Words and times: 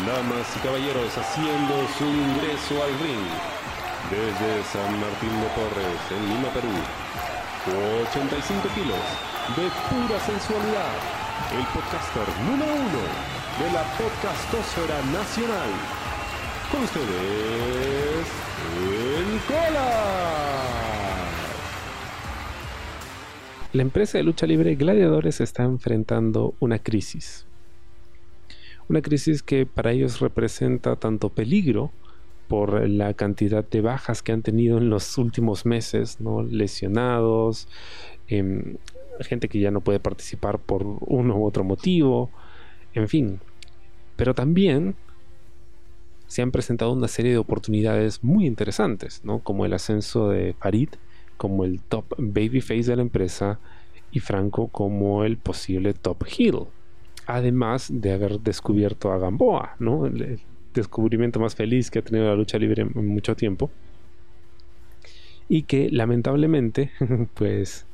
Damas 0.00 0.48
y 0.56 0.60
caballeros 0.60 1.18
haciendo 1.18 1.86
su 1.98 2.04
ingreso 2.04 2.82
al 2.82 2.98
ring 2.98 3.28
desde 4.10 4.64
San 4.72 4.98
Martín 4.98 5.28
de 5.38 5.46
Porres, 5.52 6.00
en 6.10 6.28
Lima, 6.28 6.48
Perú. 6.48 6.72
85 8.08 8.68
kilos 8.74 9.04
de 9.54 9.68
pura 9.92 10.18
sensualidad. 10.20 10.96
El 11.52 11.64
podcaster 11.66 12.26
número 12.40 12.72
uno 12.72 13.02
de 13.60 13.70
la 13.70 13.84
podcastosfera 13.98 15.02
nacional. 15.12 15.70
Con 16.72 16.82
ustedes, 16.84 18.26
el 19.18 19.40
Cola. 19.46 20.22
La 23.74 23.82
empresa 23.82 24.16
de 24.16 24.24
lucha 24.24 24.46
libre 24.46 24.74
Gladiadores 24.74 25.42
está 25.42 25.64
enfrentando 25.64 26.54
una 26.60 26.78
crisis. 26.78 27.46
Una 28.92 29.00
crisis 29.00 29.42
que 29.42 29.64
para 29.64 29.92
ellos 29.92 30.20
representa 30.20 30.96
tanto 30.96 31.30
peligro 31.30 31.90
por 32.46 32.86
la 32.86 33.14
cantidad 33.14 33.66
de 33.66 33.80
bajas 33.80 34.22
que 34.22 34.32
han 34.32 34.42
tenido 34.42 34.76
en 34.76 34.90
los 34.90 35.16
últimos 35.16 35.64
meses, 35.64 36.20
¿no? 36.20 36.42
lesionados, 36.42 37.68
em, 38.28 38.76
gente 39.20 39.48
que 39.48 39.60
ya 39.60 39.70
no 39.70 39.80
puede 39.80 39.98
participar 39.98 40.58
por 40.58 40.84
uno 41.00 41.38
u 41.38 41.46
otro 41.46 41.64
motivo, 41.64 42.28
en 42.92 43.08
fin. 43.08 43.40
Pero 44.16 44.34
también 44.34 44.94
se 46.26 46.42
han 46.42 46.50
presentado 46.50 46.92
una 46.92 47.08
serie 47.08 47.32
de 47.32 47.38
oportunidades 47.38 48.22
muy 48.22 48.44
interesantes, 48.44 49.22
¿no? 49.24 49.38
como 49.38 49.64
el 49.64 49.72
ascenso 49.72 50.28
de 50.28 50.52
Farid 50.60 50.90
como 51.38 51.64
el 51.64 51.80
top 51.80 52.04
babyface 52.18 52.90
de 52.90 52.96
la 52.96 53.00
empresa 53.00 53.58
y 54.10 54.20
Franco 54.20 54.68
como 54.68 55.24
el 55.24 55.38
posible 55.38 55.94
top 55.94 56.26
heel. 56.26 56.66
Además 57.26 57.88
de 57.92 58.12
haber 58.12 58.40
descubierto 58.40 59.12
a 59.12 59.18
Gamboa, 59.18 59.76
¿no? 59.78 60.06
El, 60.06 60.40
descubrimiento 60.74 61.38
más 61.38 61.54
feliz 61.54 61.90
que 61.90 61.98
ha 61.98 62.02
tenido 62.02 62.26
la 62.26 62.34
lucha 62.34 62.58
libre 62.58 62.82
en 62.82 63.06
mucho 63.06 63.36
tiempo. 63.36 63.70
Y 65.48 65.64
que 65.64 65.90
lamentablemente, 65.90 66.90
pues, 67.34 67.86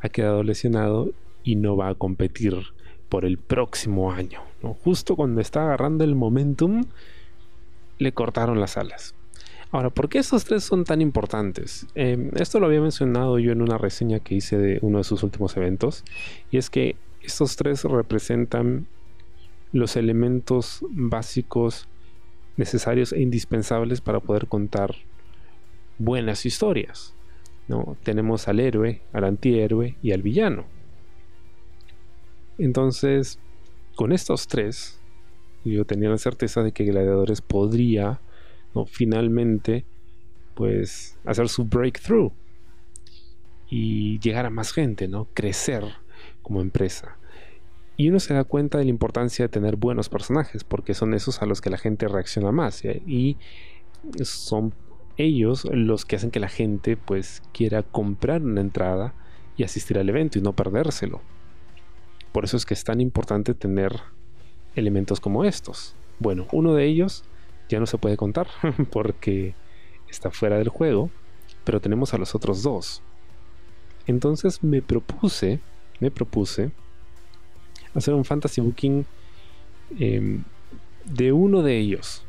ha 0.00 0.08
quedado 0.08 0.42
lesionado 0.42 1.12
y 1.42 1.56
no 1.56 1.76
va 1.76 1.88
a 1.88 1.94
competir 1.94 2.54
por 3.08 3.24
el 3.24 3.38
próximo 3.38 4.12
año. 4.12 4.40
Justo 4.84 5.16
cuando 5.16 5.40
está 5.40 5.64
agarrando 5.64 6.04
el 6.04 6.14
momentum, 6.14 6.84
le 7.98 8.12
cortaron 8.12 8.60
las 8.60 8.76
alas. 8.76 9.14
Ahora, 9.70 9.90
¿por 9.90 10.08
qué 10.08 10.18
estos 10.18 10.44
tres 10.44 10.64
son 10.64 10.84
tan 10.84 11.00
importantes? 11.00 11.86
Em, 11.94 12.30
esto 12.36 12.60
lo 12.60 12.66
había 12.66 12.80
mencionado 12.80 13.38
yo 13.38 13.52
en 13.52 13.62
una 13.62 13.78
reseña 13.78 14.20
que 14.20 14.34
hice 14.34 14.58
de 14.58 14.78
uno 14.82 14.98
de 14.98 15.04
sus 15.04 15.22
últimos 15.22 15.56
eventos, 15.56 16.04
y 16.50 16.58
es 16.58 16.68
que 16.68 16.96
estos 17.22 17.56
tres 17.56 17.84
representan 17.84 18.86
los 19.72 19.96
elementos 19.96 20.84
básicos 20.90 21.88
necesarios 22.56 23.12
e 23.12 23.20
indispensables 23.20 24.00
para 24.00 24.20
poder 24.20 24.46
contar 24.46 24.94
buenas 25.98 26.44
historias. 26.44 27.14
¿no? 27.68 27.96
Tenemos 28.02 28.48
al 28.48 28.60
héroe, 28.60 29.02
al 29.12 29.24
antihéroe 29.24 29.96
y 30.02 30.12
al 30.12 30.22
villano. 30.22 30.66
Entonces, 32.58 33.38
con 33.94 34.12
estos 34.12 34.46
tres, 34.46 35.00
yo 35.64 35.84
tenía 35.84 36.10
la 36.10 36.18
certeza 36.18 36.62
de 36.62 36.72
que 36.72 36.84
Gladiadores 36.84 37.40
podría 37.40 38.20
finalmente 38.86 39.84
pues 40.54 41.18
hacer 41.24 41.48
su 41.48 41.64
breakthrough 41.64 42.32
y 43.68 44.18
llegar 44.18 44.44
a 44.44 44.50
más 44.50 44.72
gente, 44.72 45.08
¿no? 45.08 45.28
crecer 45.32 45.84
como 46.42 46.60
empresa. 46.60 47.16
Y 47.96 48.08
uno 48.08 48.20
se 48.20 48.34
da 48.34 48.44
cuenta 48.44 48.78
de 48.78 48.84
la 48.84 48.90
importancia 48.90 49.44
de 49.44 49.48
tener 49.48 49.76
buenos 49.76 50.08
personajes, 50.08 50.64
porque 50.64 50.94
son 50.94 51.14
esos 51.14 51.42
a 51.42 51.46
los 51.46 51.60
que 51.60 51.70
la 51.70 51.78
gente 51.78 52.08
reacciona 52.08 52.52
más. 52.52 52.84
Y 52.84 53.36
son 54.22 54.74
ellos 55.16 55.66
los 55.70 56.04
que 56.04 56.16
hacen 56.16 56.30
que 56.30 56.40
la 56.40 56.48
gente 56.48 56.96
pues 56.96 57.42
quiera 57.52 57.82
comprar 57.82 58.42
una 58.42 58.60
entrada 58.60 59.14
y 59.56 59.64
asistir 59.64 59.98
al 59.98 60.08
evento 60.08 60.38
y 60.38 60.42
no 60.42 60.54
perdérselo. 60.54 61.20
Por 62.32 62.44
eso 62.44 62.56
es 62.56 62.64
que 62.64 62.74
es 62.74 62.84
tan 62.84 63.00
importante 63.00 63.54
tener 63.54 64.00
elementos 64.74 65.20
como 65.20 65.44
estos. 65.44 65.94
Bueno, 66.18 66.46
uno 66.52 66.74
de 66.74 66.86
ellos 66.86 67.24
ya 67.68 67.78
no 67.78 67.86
se 67.86 67.98
puede 67.98 68.16
contar 68.16 68.48
porque 68.90 69.54
está 70.08 70.30
fuera 70.30 70.58
del 70.58 70.68
juego, 70.68 71.10
pero 71.64 71.80
tenemos 71.80 72.14
a 72.14 72.18
los 72.18 72.34
otros 72.34 72.62
dos. 72.62 73.02
Entonces 74.06 74.62
me 74.64 74.82
propuse, 74.82 75.60
me 76.02 76.10
propuse 76.10 76.72
hacer 77.94 78.12
un 78.12 78.24
fantasy 78.24 78.60
booking 78.60 79.06
em, 80.00 80.42
de 81.04 81.32
uno 81.32 81.62
de 81.62 81.78
ellos 81.78 82.24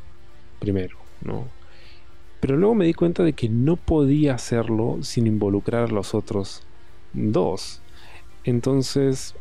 primero, 0.59 0.97
¿no? 1.22 1.47
Pero 2.39 2.56
luego 2.56 2.75
me 2.75 2.85
di 2.85 2.94
cuenta 2.94 3.23
de 3.23 3.34
que 3.34 3.50
no 3.50 3.78
podía 3.78 4.35
hacerlo 4.35 5.00
sin 5.01 5.25
involucrar 5.25 5.85
a 5.85 5.94
los 5.94 6.13
otros 6.13 6.61
dos. 7.13 7.81
Entonces, 8.44 9.34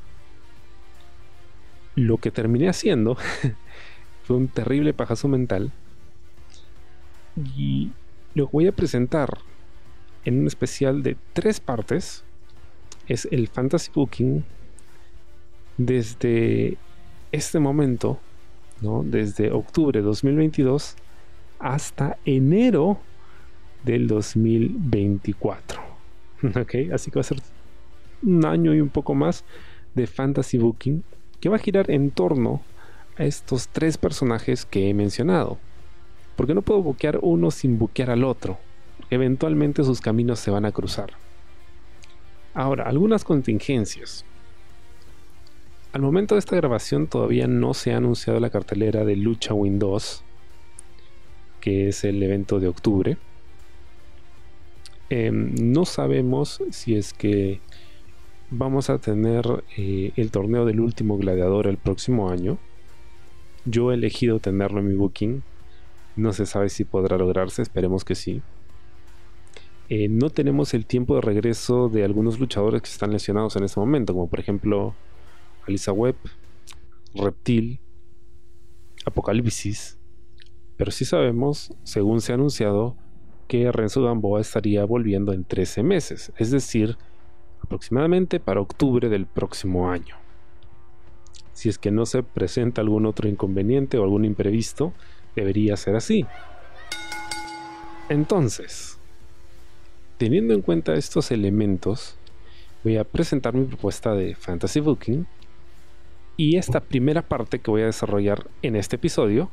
lo 1.95 2.17
que 2.17 2.31
terminé 2.31 2.69
haciendo 2.69 3.17
fue 4.25 4.37
un 4.37 4.49
terrible 4.49 4.95
pajazo 4.95 5.29
mental 5.29 5.73
y 7.37 7.91
lo 8.35 8.49
voy 8.49 8.67
a 8.67 8.73
presentar 8.73 9.39
en 10.25 10.41
un 10.41 10.47
especial 10.47 11.03
de 11.03 11.17
tres 11.33 11.61
partes. 11.61 12.25
Es 13.09 13.29
el 13.31 13.49
Fantasy 13.49 13.91
Booking 13.95 14.45
desde 15.77 16.77
este 17.33 17.59
momento, 17.59 18.19
¿no? 18.81 19.03
desde 19.05 19.51
octubre 19.51 20.01
de 20.01 20.05
2022 20.05 20.97
hasta 21.59 22.19
enero 22.25 22.99
del 23.85 24.07
2024. 24.07 25.81
¿Ok? 26.61 26.75
Así 26.93 27.11
que 27.11 27.19
va 27.19 27.21
a 27.21 27.25
ser 27.25 27.39
un 28.23 28.45
año 28.45 28.75
y 28.75 28.81
un 28.81 28.89
poco 28.89 29.15
más 29.15 29.45
de 29.95 30.07
Fantasy 30.07 30.59
Booking 30.59 31.03
que 31.41 31.49
va 31.49 31.57
a 31.57 31.61
girar 31.61 31.91
en 31.91 32.11
torno 32.11 32.63
a 33.17 33.25
estos 33.25 33.69
tres 33.69 33.99
personajes 33.99 34.65
que 34.65 34.89
he 34.89 34.95
mencionado. 34.95 35.59
Porque 36.37 36.55
no 36.55 36.63
puedo 36.63 36.83
buquear 36.83 37.19
uno 37.23 37.51
sin 37.51 37.79
buquear 37.79 38.11
al 38.11 38.25
otro. 38.25 38.59
Eventualmente 39.11 39.85
sus 39.85 40.01
caminos 40.01 40.39
se 40.39 40.51
van 40.51 40.65
a 40.65 40.73
cruzar. 40.73 41.11
Ahora, 42.55 42.85
algunas 42.85 43.25
contingencias. 43.25 44.25
Al 45.93 46.03
momento 46.03 46.35
de 46.35 46.39
esta 46.39 46.57
grabación 46.57 47.07
todavía 47.07 47.47
no 47.47 47.75
se 47.75 47.93
ha 47.93 47.99
anunciado 47.99 48.41
la 48.41 48.51
cartelera 48.51 49.05
de 49.05 49.17
Lucha 49.17 49.55
Win 49.55 49.79
2, 49.79 50.25
que 51.61 51.89
es 51.89 52.05
el 52.05 52.23
evento 52.23 52.61
de 52.61 52.69
octubre. 52.69 53.17
Em, 55.11 55.55
no 55.55 55.85
sabemos 55.85 56.63
si 56.71 56.95
es 56.95 57.13
que 57.13 57.61
vamos 58.51 58.89
a 58.89 58.99
tener 58.99 59.45
eh, 59.77 60.13
el 60.17 60.31
torneo 60.31 60.65
del 60.65 60.81
último 60.81 61.19
gladiador 61.19 61.67
el 61.67 61.77
próximo 61.77 62.31
año. 62.31 62.59
Yo 63.65 63.93
he 63.93 63.95
elegido 63.95 64.41
tenerlo 64.41 64.81
en 64.81 64.89
mi 64.89 64.95
booking 64.95 65.43
no 66.15 66.33
se 66.33 66.45
sabe 66.47 66.69
si 66.69 66.85
podrá 66.85 67.17
lograrse, 67.17 67.63
esperemos 67.63 68.05
que 68.05 68.15
sí. 68.15 68.43
Eh, 69.95 70.09
no 70.09 70.31
tenemos 70.31 70.73
el 70.73 70.87
tiempo 70.87 71.17
de 71.17 71.21
regreso 71.21 71.91
de 71.91 72.03
algunos 72.03 72.41
luchadores 72.41 72.81
que 72.81 72.89
están 72.89 73.13
lesionados 73.13 73.57
en 73.57 73.65
este 73.65 73.79
momento, 73.79 74.15
como 74.15 74.27
por 74.27 74.41
ejemplo 74.41 74.95
Alisa 75.69 75.93
Webb, 75.93 76.17
Reptil, 77.15 77.79
Apocalipsis. 79.05 79.99
Pero 80.79 80.91
sí 80.93 81.05
sabemos, 81.05 81.75
según 81.83 82.23
se 82.23 82.33
ha 82.33 82.37
anunciado, 82.37 82.97
que 83.49 83.71
Renzo 83.71 84.03
Gamboa 84.03 84.41
estaría 84.41 84.83
volviendo 84.87 85.35
en 85.35 85.45
13 85.45 85.83
meses, 85.83 86.33
es 86.39 86.51
decir, 86.51 86.97
aproximadamente 87.61 88.41
para 88.41 88.63
octubre 88.63 89.11
del 89.11 89.27
próximo 89.27 89.91
año. 89.91 90.17
Si 91.53 91.69
es 91.69 91.77
que 91.77 91.91
no 91.91 92.07
se 92.07 92.23
presenta 92.23 92.81
algún 92.81 93.05
otro 93.05 93.29
inconveniente 93.29 93.99
o 93.99 94.05
algún 94.05 94.25
imprevisto, 94.25 94.95
debería 95.37 95.77
ser 95.77 95.97
así. 95.97 96.25
Entonces, 98.09 98.92
teniendo 100.23 100.55
en 100.55 100.63
cuenta 100.63 100.95
estos 100.95 101.33
elementos, 101.33 102.15
voy 102.85 102.97
a 102.97 103.03
presentar 103.03 103.55
mi 103.55 103.65
propuesta 103.65 104.15
de 104.15 104.37
Fantasy 104.37 104.79
Booking 104.79 105.27
y 106.37 106.59
esta 106.59 106.79
primera 106.79 107.23
parte 107.23 107.59
que 107.59 107.73
voy 107.73 107.83
a 107.83 107.87
desarrollar 107.87 108.47
en 108.63 108.77
este 108.77 108.95
episodio 108.95 109.51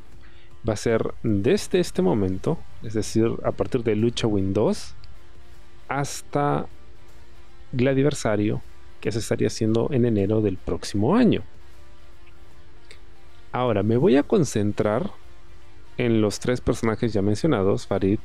va 0.68 0.74
a 0.74 0.78
ser 0.78 1.16
desde 1.24 1.80
este 1.80 2.04
momento, 2.04 2.60
es 2.84 2.94
decir, 2.94 3.32
a 3.44 3.52
partir 3.52 3.82
de 3.84 3.96
Lucha 3.96 4.28
Win 4.28 4.54
2 4.54 4.94
hasta 5.88 6.68
Gladiversario, 7.72 8.62
que 9.02 9.12
se 9.12 9.18
estaría 9.18 9.48
haciendo 9.48 9.90
en 9.92 10.06
enero 10.06 10.40
del 10.40 10.58
próximo 10.58 11.16
año. 11.16 11.42
Ahora 13.52 13.82
me 13.82 13.98
voy 13.98 14.18
a 14.18 14.24
concentrar 14.24 15.10
en 15.98 16.22
los 16.22 16.40
tres 16.40 16.62
personajes 16.62 17.12
ya 17.12 17.24
mencionados, 17.24 17.88
Farid, 17.88 18.20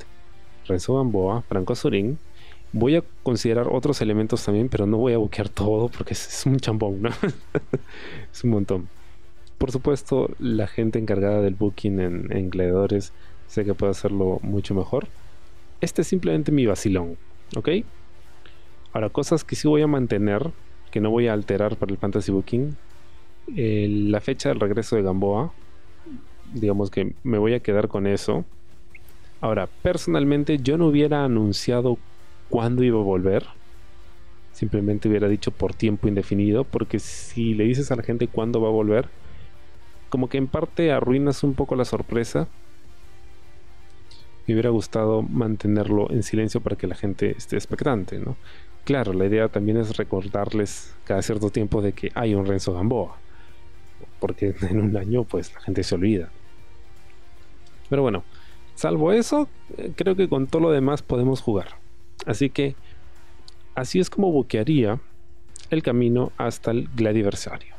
Renzo 0.67 0.97
Gamboa, 0.97 1.41
Franco 1.41 1.75
Surín, 1.75 2.19
voy 2.75 2.97
a 2.97 3.05
considerar 3.23 3.69
otros 3.71 4.01
elementos 4.03 4.45
también, 4.45 4.69
pero 4.69 4.85
no 4.85 4.99
voy 4.99 5.13
a 5.13 5.19
buquear 5.19 5.49
todo 5.49 5.89
porque 5.89 6.13
es, 6.13 6.45
un 6.45 6.59
chambón, 6.59 7.03
¿no? 7.03 7.11
es 8.33 8.45
un 8.45 8.51
montón. 8.51 8.89
por 9.59 9.71
supuesto, 9.71 10.29
la 10.41 10.67
gente 10.67 10.99
encargada 10.99 11.41
del 11.41 11.55
booking 11.55 12.01
en, 12.01 12.37
en 12.37 12.51
Gladiadores 12.51 13.13
sé 13.47 13.65
que 13.65 13.75
puede 13.75 13.93
hacerlo 13.93 14.41
mucho 14.43 14.75
mejor. 14.75 15.07
Este 15.81 16.03
es 16.03 16.09
simplemente 16.09 16.51
mi 16.51 16.67
vacilón, 16.67 17.17
¿ok? 17.57 17.69
Ahora, 18.93 19.09
cosas 19.09 19.45
que 19.45 19.55
sí 19.55 19.69
voy 19.69 19.83
a 19.83 19.87
mantener, 19.87 20.51
que 20.91 21.01
no 21.01 21.11
voy 21.11 21.29
a 21.29 21.33
alterar 21.33 21.77
para 21.77 21.93
el 21.93 21.99
Fantasy 21.99 22.33
Booking. 22.33 22.77
Eh, 23.57 23.87
la 23.89 24.21
fecha 24.21 24.49
del 24.49 24.59
regreso 24.59 24.97
de 24.97 25.03
Gamboa, 25.03 25.53
digamos 26.53 26.91
que 26.91 27.15
me 27.23 27.39
voy 27.39 27.55
a 27.55 27.61
quedar 27.61 27.87
con 27.87 28.09
eso. 28.09 28.45
Ahora, 29.41 29.69
personalmente 29.83 30.59
yo 30.59 30.77
no 30.77 30.87
hubiera 30.87 31.25
anunciado 31.25 31.99
cuándo 32.49 32.83
iba 32.83 32.99
a 32.99 33.03
volver. 33.03 33.47
Simplemente 34.53 35.09
hubiera 35.09 35.29
dicho 35.29 35.51
por 35.51 35.75
tiempo 35.75 36.09
indefinido, 36.09 36.65
porque 36.65 36.99
si 36.99 37.55
le 37.55 37.65
dices 37.65 37.91
a 37.91 37.97
la 37.97 38.03
gente 38.03 38.29
cuándo 38.29 38.61
va 38.61 38.69
a 38.69 38.73
volver, 38.73 39.09
como 40.09 40.29
que 40.29 40.39
en 40.39 40.47
parte 40.47 40.93
arruinas 40.93 41.43
un 41.43 41.55
poco 41.55 41.75
la 41.75 41.85
sorpresa 41.85 42.47
me 44.47 44.55
hubiera 44.55 44.71
gustado 44.71 45.23
mantenerlo 45.23 46.11
en 46.11 46.23
silencio 46.23 46.61
para 46.61 46.77
que 46.77 46.87
la 46.87 46.95
gente 46.95 47.35
esté 47.37 47.57
expectante, 47.57 48.19
¿no? 48.19 48.37
Claro, 48.85 49.15
la 49.15 49.25
idea 49.25 49.49
también 49.49 49.79
es 49.79 49.97
recordarles 49.97 50.95
cada 51.05 51.23
cierto 51.23 51.51
tiempo 51.51 51.81
de 51.81 51.93
que 51.93 52.13
hay 52.15 52.35
un 52.35 52.45
Renzo 52.45 52.75
Gamboa, 52.75 53.17
porque 54.21 54.55
en 54.71 54.81
un 54.81 54.97
año 54.97 55.25
pues 55.25 55.55
la 55.55 55.61
gente 55.61 55.83
se 55.83 55.95
olvida. 55.95 56.31
Pero 57.89 58.03
bueno, 58.03 58.25
salvo 58.75 59.13
eso, 59.13 59.49
eh, 59.79 59.93
creo 59.97 60.15
que 60.15 60.29
con 60.29 60.47
todo 60.47 60.63
lo 60.63 60.71
demás 60.71 61.03
podemos 61.03 61.41
jugar. 61.41 61.84
Así 62.27 62.51
que 62.51 62.75
así 63.75 64.01
es 64.01 64.11
como 64.11 64.31
buquearía 64.33 65.01
el 65.71 65.83
camino 65.83 66.33
hasta 66.37 66.71
el 66.71 66.89
gladiversario. 66.95 67.75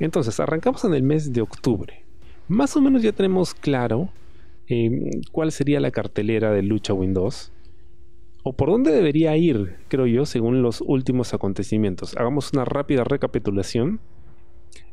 Entonces, 0.00 0.38
arrancamos 0.38 0.84
en 0.84 0.94
el 0.94 1.02
mes 1.02 1.32
de 1.32 1.40
octubre. 1.40 2.04
Más 2.46 2.76
o 2.76 2.80
menos 2.80 3.02
ya 3.02 3.12
tenemos 3.12 3.54
claro 3.54 4.10
Em, 4.68 5.22
cuál 5.32 5.50
sería 5.50 5.80
la 5.80 5.90
cartelera 5.90 6.52
de 6.52 6.62
Lucha 6.62 6.92
Windows 6.92 7.52
o 8.42 8.52
por 8.52 8.68
dónde 8.68 8.92
debería 8.92 9.34
ir, 9.36 9.76
creo 9.88 10.06
yo, 10.06 10.26
según 10.26 10.62
los 10.62 10.82
últimos 10.82 11.32
acontecimientos. 11.32 12.14
Hagamos 12.16 12.52
una 12.52 12.66
rápida 12.66 13.02
recapitulación. 13.02 13.98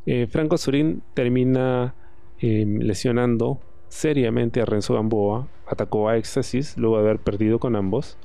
Eh, 0.05 0.27
Franco 0.27 0.57
Surin 0.57 1.03
termina 1.13 1.93
em, 2.39 2.79
lesionando 2.79 3.59
seriamente 3.89 4.61
a 4.61 4.65
Renzo 4.65 4.93
Gamboa, 4.93 5.47
atacó 5.67 6.09
a 6.09 6.17
Éxtasis 6.17 6.77
luego 6.77 6.97
de 6.97 7.03
haber 7.03 7.19
perdido 7.19 7.59
con 7.59 7.75
ambos, 7.75 8.17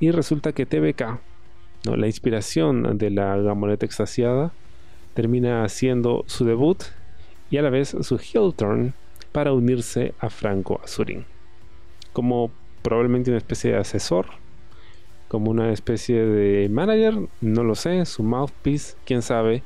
y 0.00 0.10
resulta 0.10 0.52
que 0.52 0.66
TBK, 0.66 1.20
la 1.84 2.06
inspiración 2.06 2.98
de 2.98 3.10
la 3.10 3.36
Gamoneta 3.36 3.86
extasiada, 3.86 4.52
termina 5.14 5.64
haciendo 5.64 6.24
su 6.26 6.44
debut 6.44 6.82
y 7.50 7.58
a 7.58 7.62
la 7.62 7.70
vez 7.70 7.96
su 8.00 8.16
heel 8.16 8.54
turn 8.54 8.94
para 9.30 9.52
unirse 9.52 10.14
a 10.18 10.30
Franco 10.30 10.80
Azurín. 10.82 11.24
Como 12.12 12.50
probablemente 12.82 13.30
una 13.30 13.38
especie 13.38 13.72
de 13.72 13.78
asesor, 13.78 14.26
como 15.28 15.50
una 15.50 15.72
especie 15.72 16.24
de 16.26 16.68
manager, 16.68 17.14
no 17.40 17.64
lo 17.64 17.74
sé, 17.74 18.04
su 18.04 18.22
mouthpiece, 18.22 18.96
quién 19.04 19.22
sabe, 19.22 19.62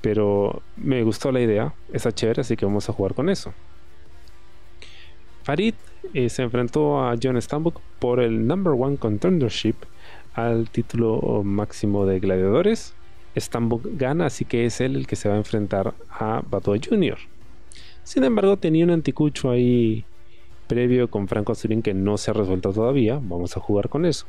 pero 0.00 0.62
me 0.76 1.02
gustó 1.02 1.32
la 1.32 1.40
idea, 1.40 1.74
está 1.92 2.12
chévere, 2.12 2.42
así 2.42 2.56
que 2.56 2.66
vamos 2.66 2.88
a 2.88 2.92
jugar 2.92 3.14
con 3.14 3.28
eso. 3.28 3.52
Farid 5.48 5.72
eh, 6.12 6.28
se 6.28 6.42
enfrentó 6.42 7.00
a 7.00 7.16
John 7.22 7.40
Stambuk 7.40 7.80
por 8.00 8.20
el 8.20 8.46
number 8.46 8.74
one 8.78 8.98
contendership 8.98 9.76
al 10.34 10.68
título 10.68 11.42
máximo 11.42 12.04
de 12.04 12.20
gladiadores. 12.20 12.92
Stambuk 13.34 13.82
gana, 13.96 14.26
así 14.26 14.44
que 14.44 14.66
es 14.66 14.82
él 14.82 14.94
el 14.94 15.06
que 15.06 15.16
se 15.16 15.26
va 15.26 15.36
a 15.36 15.38
enfrentar 15.38 15.94
a 16.10 16.42
Bato 16.50 16.74
Jr. 16.74 17.16
Sin 18.04 18.24
embargo, 18.24 18.58
tenía 18.58 18.84
un 18.84 18.90
anticucho 18.90 19.50
ahí 19.50 20.04
previo 20.66 21.08
con 21.08 21.28
Franco 21.28 21.52
Azurín 21.52 21.80
que 21.80 21.94
no 21.94 22.18
se 22.18 22.30
ha 22.30 22.34
resuelto 22.34 22.74
todavía. 22.74 23.18
Vamos 23.18 23.56
a 23.56 23.60
jugar 23.60 23.88
con 23.88 24.04
eso. 24.04 24.26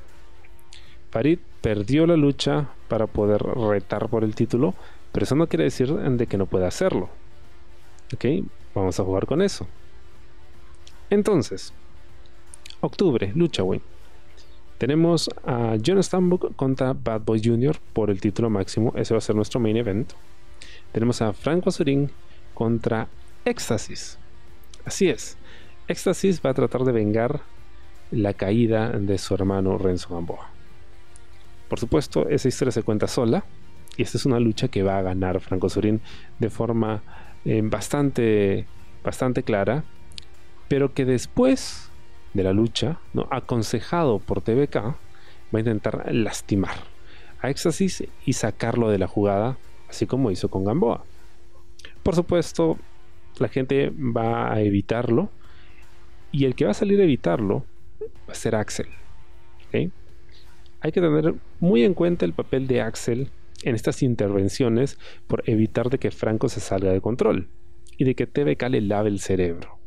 Farid 1.11 1.39
perdió 1.59 2.07
la 2.07 2.15
lucha 2.15 2.69
para 2.87 3.07
poder 3.07 3.43
retar 3.43 4.07
por 4.07 4.23
el 4.23 4.35
título, 4.35 4.73
pero 5.11 5.25
eso 5.25 5.35
no 5.35 5.47
quiere 5.47 5.65
decir 5.65 5.93
de 5.93 6.27
que 6.27 6.37
no 6.37 6.45
pueda 6.45 6.69
hacerlo. 6.69 7.09
Ok, 8.13 8.23
vamos 8.73 8.97
a 9.01 9.03
jugar 9.03 9.25
con 9.25 9.41
eso. 9.41 9.67
Entonces, 11.09 11.73
octubre, 12.81 13.31
lucha, 13.35 13.63
win. 13.63 13.81
Tenemos 14.77 15.29
a 15.45 15.75
John 15.85 16.01
Stambuk 16.01 16.55
contra 16.55 16.93
Bad 16.93 17.21
Boy 17.21 17.41
Jr. 17.43 17.77
por 17.93 18.09
el 18.09 18.21
título 18.21 18.49
máximo. 18.49 18.93
Ese 18.95 19.13
va 19.13 19.17
a 19.17 19.21
ser 19.21 19.35
nuestro 19.35 19.59
main 19.59 19.75
event. 19.75 20.13
Tenemos 20.91 21.21
a 21.21 21.33
Franco 21.33 21.69
Azurín 21.69 22.09
contra 22.53 23.07
Éxtasis. 23.43 24.17
Así 24.85 25.09
es. 25.09 25.37
Éxtasis 25.87 26.41
va 26.45 26.51
a 26.51 26.53
tratar 26.53 26.83
de 26.83 26.91
vengar 26.91 27.41
la 28.11 28.33
caída 28.33 28.89
de 28.91 29.17
su 29.17 29.33
hermano 29.33 29.77
Renzo 29.77 30.13
Gamboa. 30.13 30.49
Por 31.67 31.79
supuesto, 31.79 32.27
esa 32.29 32.47
historia 32.47 32.71
se 32.71 32.83
cuenta 32.83 33.07
sola. 33.07 33.43
Y 33.97 34.03
esta 34.03 34.17
es 34.17 34.25
una 34.25 34.39
lucha 34.39 34.69
que 34.69 34.81
va 34.81 34.97
a 34.97 35.01
ganar 35.01 35.41
Franco 35.41 35.67
Surín 35.67 35.99
de 36.39 36.49
forma 36.49 37.01
eh, 37.43 37.61
bastante, 37.63 38.65
bastante 39.03 39.43
clara. 39.43 39.83
Pero 40.69 40.93
que 40.93 41.03
después 41.03 41.91
de 42.33 42.43
la 42.43 42.53
lucha, 42.53 42.99
¿no? 43.13 43.27
aconsejado 43.31 44.19
por 44.19 44.41
TVK, 44.41 44.75
va 44.75 44.95
a 45.55 45.59
intentar 45.59 46.13
lastimar 46.13 46.77
a 47.41 47.49
Éxtasis 47.49 48.03
y 48.25 48.33
sacarlo 48.33 48.89
de 48.89 48.99
la 48.99 49.07
jugada, 49.07 49.57
así 49.89 50.05
como 50.05 50.31
hizo 50.31 50.49
con 50.49 50.63
Gamboa. 50.63 51.03
Por 52.03 52.15
supuesto, 52.15 52.77
la 53.39 53.47
gente 53.47 53.91
va 53.91 54.53
a 54.53 54.61
evitarlo 54.61 55.29
y 56.31 56.45
el 56.45 56.55
que 56.55 56.65
va 56.65 56.71
a 56.71 56.75
salir 56.75 56.99
a 56.99 57.03
evitarlo 57.03 57.65
va 58.27 58.33
a 58.33 58.35
ser 58.35 58.55
Axel. 58.55 58.87
Hay 60.81 60.91
que 60.93 61.01
tener 61.01 61.35
muy 61.59 61.83
en 61.83 61.93
cuenta 61.93 62.25
el 62.25 62.33
papel 62.33 62.67
de 62.67 62.81
Axel 62.81 63.29
en 63.63 63.75
estas 63.75 64.01
intervenciones 64.01 64.97
por 65.27 65.43
evitar 65.45 65.89
de 65.89 65.97
que 65.97 66.11
Franco 66.11 66.47
se 66.47 66.61
salga 66.61 66.91
de 66.91 67.01
control 67.01 67.49
y 67.97 68.05
de 68.05 68.15
que 68.15 68.27
TVK 68.27 68.69
le 68.69 68.81
lave 68.81 69.09
el 69.09 69.19
cerebro, 69.19 69.77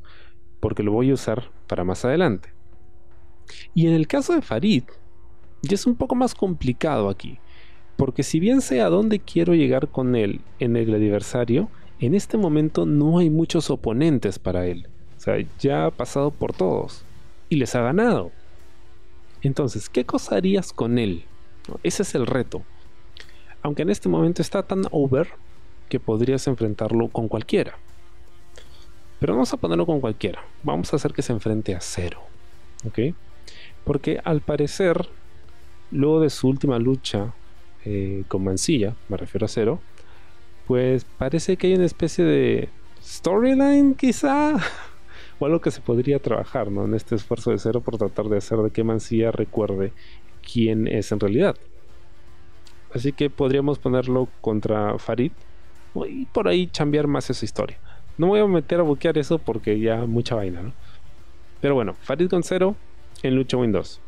porque 0.62 0.84
lo 0.84 0.92
voy 0.92 1.10
a 1.10 1.14
usar 1.14 1.50
para 1.66 1.82
más 1.82 2.04
adelante. 2.04 2.50
Y 3.74 3.88
en 3.88 3.94
el 3.94 4.06
caso 4.06 4.32
de 4.32 4.42
Farid, 4.42 4.84
ya 5.60 5.74
es 5.74 5.86
un 5.88 5.96
poco 5.96 6.14
más 6.14 6.36
complicado 6.36 7.08
aquí, 7.08 7.40
porque 7.96 8.22
si 8.22 8.38
bien 8.38 8.60
sé 8.60 8.80
a 8.80 8.88
dónde 8.88 9.18
quiero 9.18 9.54
llegar 9.54 9.88
con 9.88 10.14
él 10.14 10.40
en 10.60 10.76
el 10.76 10.94
aniversario, 10.94 11.68
en 11.98 12.14
este 12.14 12.38
momento 12.38 12.86
no 12.86 13.18
hay 13.18 13.28
muchos 13.28 13.70
oponentes 13.70 14.38
para 14.38 14.64
él. 14.66 14.86
O 15.16 15.20
sea, 15.20 15.34
ya 15.58 15.86
ha 15.86 15.90
pasado 15.90 16.30
por 16.30 16.52
todos 16.52 17.04
y 17.48 17.56
les 17.56 17.74
ha 17.74 17.82
ganado. 17.82 18.30
Entonces, 19.42 19.88
¿qué 19.88 20.04
cosa 20.04 20.36
harías 20.36 20.72
con 20.72 20.96
él? 20.96 21.24
Ese 21.82 22.04
es 22.04 22.14
el 22.14 22.26
reto. 22.26 22.62
Aunque 23.62 23.82
en 23.82 23.90
este 23.90 24.08
momento 24.08 24.42
está 24.42 24.62
tan 24.62 24.84
over 24.92 25.28
que 25.88 25.98
podrías 25.98 26.46
enfrentarlo 26.46 27.08
con 27.08 27.26
cualquiera. 27.26 27.78
Pero 29.22 29.34
vamos 29.34 29.52
a 29.52 29.56
ponerlo 29.56 29.86
con 29.86 30.00
cualquiera. 30.00 30.42
Vamos 30.64 30.92
a 30.92 30.96
hacer 30.96 31.12
que 31.12 31.22
se 31.22 31.32
enfrente 31.32 31.76
a 31.76 31.80
cero. 31.80 32.20
¿Ok? 32.84 33.14
Porque 33.84 34.20
al 34.24 34.40
parecer, 34.40 35.08
luego 35.92 36.18
de 36.18 36.28
su 36.28 36.48
última 36.48 36.80
lucha 36.80 37.32
eh, 37.84 38.24
con 38.26 38.42
Mancilla, 38.42 38.96
me 39.08 39.16
refiero 39.16 39.44
a 39.44 39.48
cero, 39.48 39.80
pues 40.66 41.04
parece 41.04 41.56
que 41.56 41.68
hay 41.68 41.74
una 41.74 41.84
especie 41.84 42.24
de 42.24 42.68
storyline 43.00 43.94
quizá 43.94 44.56
o 45.38 45.46
algo 45.46 45.60
que 45.60 45.70
se 45.70 45.80
podría 45.80 46.18
trabajar 46.18 46.72
¿no? 46.72 46.84
en 46.84 46.94
este 46.94 47.14
esfuerzo 47.14 47.52
de 47.52 47.60
cero 47.60 47.80
por 47.80 47.98
tratar 47.98 48.24
de 48.24 48.38
hacer 48.38 48.58
de 48.58 48.70
que 48.72 48.82
Mancilla 48.82 49.30
recuerde 49.30 49.92
quién 50.52 50.88
es 50.88 51.12
en 51.12 51.20
realidad. 51.20 51.54
Así 52.92 53.12
que 53.12 53.30
podríamos 53.30 53.78
ponerlo 53.78 54.26
contra 54.40 54.98
Farid 54.98 55.30
y 56.08 56.26
por 56.26 56.48
ahí 56.48 56.66
cambiar 56.66 57.06
más 57.06 57.30
esa 57.30 57.44
historia. 57.44 57.78
No 58.18 58.28
voy 58.28 58.40
a 58.40 58.46
meter 58.46 58.80
a 58.80 58.82
buquear 58.82 59.18
eso 59.18 59.38
porque 59.38 59.78
ya 59.80 60.06
mucha 60.06 60.34
vaina, 60.34 60.62
¿no? 60.62 60.72
Pero 61.60 61.74
bueno, 61.74 61.94
Farid 62.02 62.28
con 62.28 62.42
cero 62.42 62.76
en 63.22 63.36
lucha 63.36 63.56
Windows. 63.56 64.00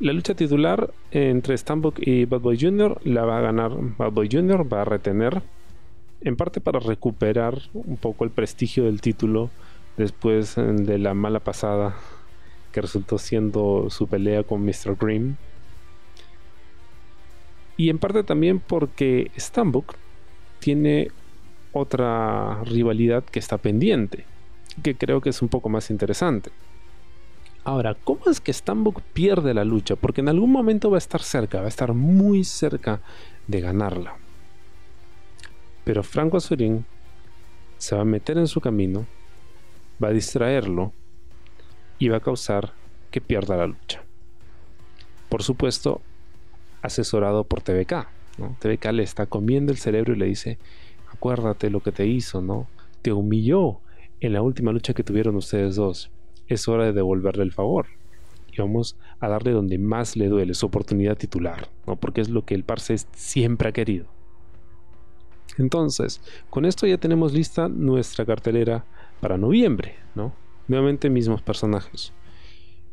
La 0.00 0.12
lucha 0.12 0.34
titular 0.34 0.92
entre 1.10 1.56
Stambuk 1.56 1.98
y 1.98 2.24
Bad 2.24 2.40
Boy 2.40 2.58
Jr. 2.58 3.00
la 3.04 3.24
va 3.24 3.38
a 3.38 3.42
ganar 3.42 3.72
Bad 3.98 4.12
Boy 4.12 4.28
Jr., 4.32 4.72
va 4.72 4.82
a 4.82 4.84
retener, 4.86 5.42
en 6.22 6.36
parte 6.36 6.60
para 6.60 6.80
recuperar 6.80 7.58
un 7.74 7.96
poco 7.96 8.24
el 8.24 8.30
prestigio 8.30 8.84
del 8.84 9.00
título 9.00 9.50
después 9.96 10.56
eh, 10.56 10.62
de 10.62 10.98
la 10.98 11.14
mala 11.14 11.40
pasada 11.40 11.96
que 12.72 12.80
resultó 12.80 13.18
siendo 13.18 13.88
su 13.90 14.06
pelea 14.06 14.42
con 14.42 14.64
Mr. 14.64 14.96
Grimm. 14.98 15.36
Y 17.76 17.90
en 17.90 17.98
parte 17.98 18.22
también 18.22 18.58
porque 18.58 19.30
Stambuk 19.36 19.94
tiene 20.60 21.10
otra 21.72 22.62
rivalidad 22.64 23.24
que 23.24 23.38
está 23.38 23.58
pendiente, 23.58 24.24
que 24.82 24.96
creo 24.96 25.20
que 25.20 25.30
es 25.30 25.42
un 25.42 25.48
poco 25.48 25.68
más 25.68 25.90
interesante. 25.90 26.50
Ahora, 27.64 27.94
¿cómo 27.94 28.22
es 28.30 28.40
que 28.40 28.52
Stambuk 28.52 29.02
pierde 29.02 29.52
la 29.52 29.64
lucha? 29.64 29.96
Porque 29.96 30.22
en 30.22 30.28
algún 30.28 30.50
momento 30.50 30.90
va 30.90 30.96
a 30.96 30.98
estar 30.98 31.22
cerca, 31.22 31.60
va 31.60 31.66
a 31.66 31.68
estar 31.68 31.92
muy 31.92 32.44
cerca 32.44 33.00
de 33.46 33.60
ganarla. 33.60 34.16
Pero 35.84 36.02
Franco 36.02 36.38
Azurín 36.38 36.86
se 37.76 37.94
va 37.94 38.02
a 38.02 38.06
meter 38.06 38.38
en 38.38 38.46
su 38.46 38.60
camino, 38.60 39.06
va 40.02 40.08
a 40.08 40.12
distraerlo 40.12 40.92
y 41.98 42.08
va 42.08 42.18
a 42.18 42.20
causar 42.20 42.72
que 43.10 43.20
pierda 43.20 43.56
la 43.56 43.66
lucha. 43.66 44.02
Por 45.28 45.42
supuesto, 45.42 46.00
asesorado 46.82 47.44
por 47.44 47.60
TVK. 47.60 48.08
¿no? 48.38 48.56
TVK 48.58 48.86
le 48.92 49.02
está 49.02 49.26
comiendo 49.26 49.70
el 49.72 49.78
cerebro 49.78 50.14
y 50.14 50.16
le 50.16 50.26
dice, 50.26 50.58
acuérdate 51.20 51.68
lo 51.68 51.80
que 51.80 51.92
te 51.92 52.06
hizo, 52.06 52.40
¿no? 52.40 52.66
Te 53.02 53.12
humilló 53.12 53.80
en 54.20 54.32
la 54.32 54.40
última 54.40 54.72
lucha 54.72 54.94
que 54.94 55.04
tuvieron 55.04 55.36
ustedes 55.36 55.76
dos. 55.76 56.10
Es 56.48 56.66
hora 56.66 56.86
de 56.86 56.94
devolverle 56.94 57.42
el 57.42 57.52
favor. 57.52 57.88
Y 58.50 58.56
vamos 58.56 58.96
a 59.20 59.28
darle 59.28 59.52
donde 59.52 59.76
más 59.76 60.16
le 60.16 60.28
duele, 60.28 60.54
su 60.54 60.64
oportunidad 60.64 61.18
titular, 61.18 61.68
¿no? 61.86 61.96
Porque 61.96 62.22
es 62.22 62.30
lo 62.30 62.46
que 62.46 62.54
el 62.54 62.64
Parse 62.64 62.96
siempre 63.12 63.68
ha 63.68 63.72
querido. 63.72 64.06
Entonces, 65.58 66.22
con 66.48 66.64
esto 66.64 66.86
ya 66.86 66.96
tenemos 66.96 67.34
lista 67.34 67.68
nuestra 67.68 68.24
cartelera 68.24 68.86
para 69.20 69.36
noviembre, 69.36 69.96
¿no? 70.14 70.32
Nuevamente 70.68 71.10
mismos 71.10 71.42
personajes. 71.42 72.14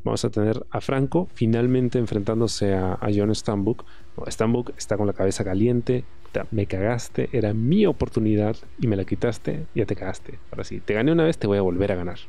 Vamos 0.03 0.25
a 0.25 0.29
tener 0.29 0.65
a 0.69 0.81
Franco 0.81 1.27
finalmente 1.33 1.97
enfrentándose 1.97 2.73
a, 2.73 2.99
John 3.15 3.33
Stambuk. 3.33 3.85
Stambuk 4.27 4.71
está 4.77 4.97
con 4.97 5.07
la 5.07 5.13
cabeza 5.13 5.43
caliente. 5.43 6.03
Me 6.51 6.67
cagaste, 6.67 7.29
era 7.31 7.53
mi 7.53 7.85
oportunidad 7.85 8.55
y 8.79 8.87
me 8.87 8.95
la 8.95 9.05
quitaste, 9.05 9.65
ya 9.73 9.85
te 9.85 9.95
cagaste. 9.95 10.37
Ahora 10.51 10.63
sí, 10.63 10.79
te 10.79 10.93
gané 10.93 11.11
una 11.11 11.23
vez, 11.23 11.37
te 11.37 11.47
voy 11.47 11.57
a 11.57 11.61
volver 11.61 11.91
a 11.91 11.95
ganar. 11.95 12.19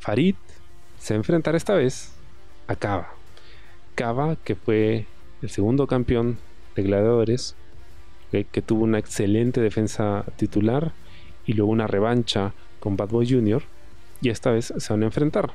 Farid 0.00 0.34
se 0.98 1.14
enfrentará 1.14 1.56
esta 1.56 1.74
vez 1.74 2.12
a 2.66 2.74
Kava. 2.76 3.10
Kava, 3.94 4.36
que 4.36 4.54
fue 4.54 5.06
el 5.42 5.50
segundo 5.50 5.86
campeón 5.86 6.38
de 6.74 6.82
gladiadores, 6.84 7.54
que 8.30 8.62
tuvo 8.62 8.84
una 8.84 8.98
excelente 8.98 9.60
defensa 9.60 10.24
titular 10.36 10.92
y 11.46 11.54
luego 11.54 11.72
una 11.72 11.86
revancha 11.86 12.52
con 12.80 12.96
Bad 12.96 13.08
Boy 13.08 13.28
Jr. 13.28 13.62
Y 14.20 14.30
esta 14.30 14.50
vez 14.50 14.72
se 14.76 14.92
van 14.92 15.02
a 15.02 15.06
enfrentar. 15.06 15.52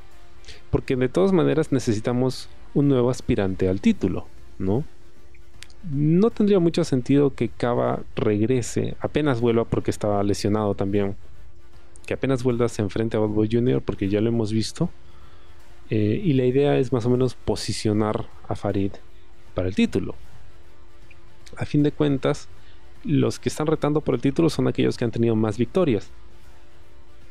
Porque 0.70 0.96
de 0.96 1.08
todas 1.08 1.32
maneras 1.32 1.72
necesitamos 1.72 2.48
un 2.74 2.88
nuevo 2.88 3.10
aspirante 3.10 3.68
al 3.68 3.80
título, 3.80 4.26
¿no? 4.58 4.84
No 5.90 6.30
tendría 6.30 6.60
mucho 6.60 6.82
sentido 6.84 7.34
que 7.34 7.50
Kava 7.50 8.02
regrese, 8.16 8.96
apenas 9.00 9.40
vuelva 9.40 9.64
porque 9.64 9.90
estaba 9.90 10.22
lesionado 10.22 10.74
también. 10.74 11.16
Que 12.06 12.14
apenas 12.14 12.42
vuelva 12.42 12.68
se 12.68 12.82
enfrente 12.82 13.16
a 13.16 13.20
Bad 13.20 13.28
Boy 13.28 13.48
Jr. 13.50 13.82
porque 13.82 14.08
ya 14.08 14.20
lo 14.20 14.28
hemos 14.28 14.52
visto. 14.52 14.90
Eh, 15.90 16.20
y 16.24 16.32
la 16.32 16.46
idea 16.46 16.78
es 16.78 16.92
más 16.92 17.04
o 17.04 17.10
menos 17.10 17.34
posicionar 17.34 18.26
a 18.48 18.54
Farid 18.54 18.92
para 19.54 19.68
el 19.68 19.74
título. 19.74 20.14
A 21.56 21.66
fin 21.66 21.82
de 21.82 21.92
cuentas, 21.92 22.48
los 23.04 23.38
que 23.38 23.50
están 23.50 23.66
retando 23.66 24.00
por 24.00 24.14
el 24.14 24.20
título 24.22 24.48
son 24.48 24.66
aquellos 24.66 24.96
que 24.96 25.04
han 25.04 25.10
tenido 25.10 25.36
más 25.36 25.58
victorias. 25.58 26.10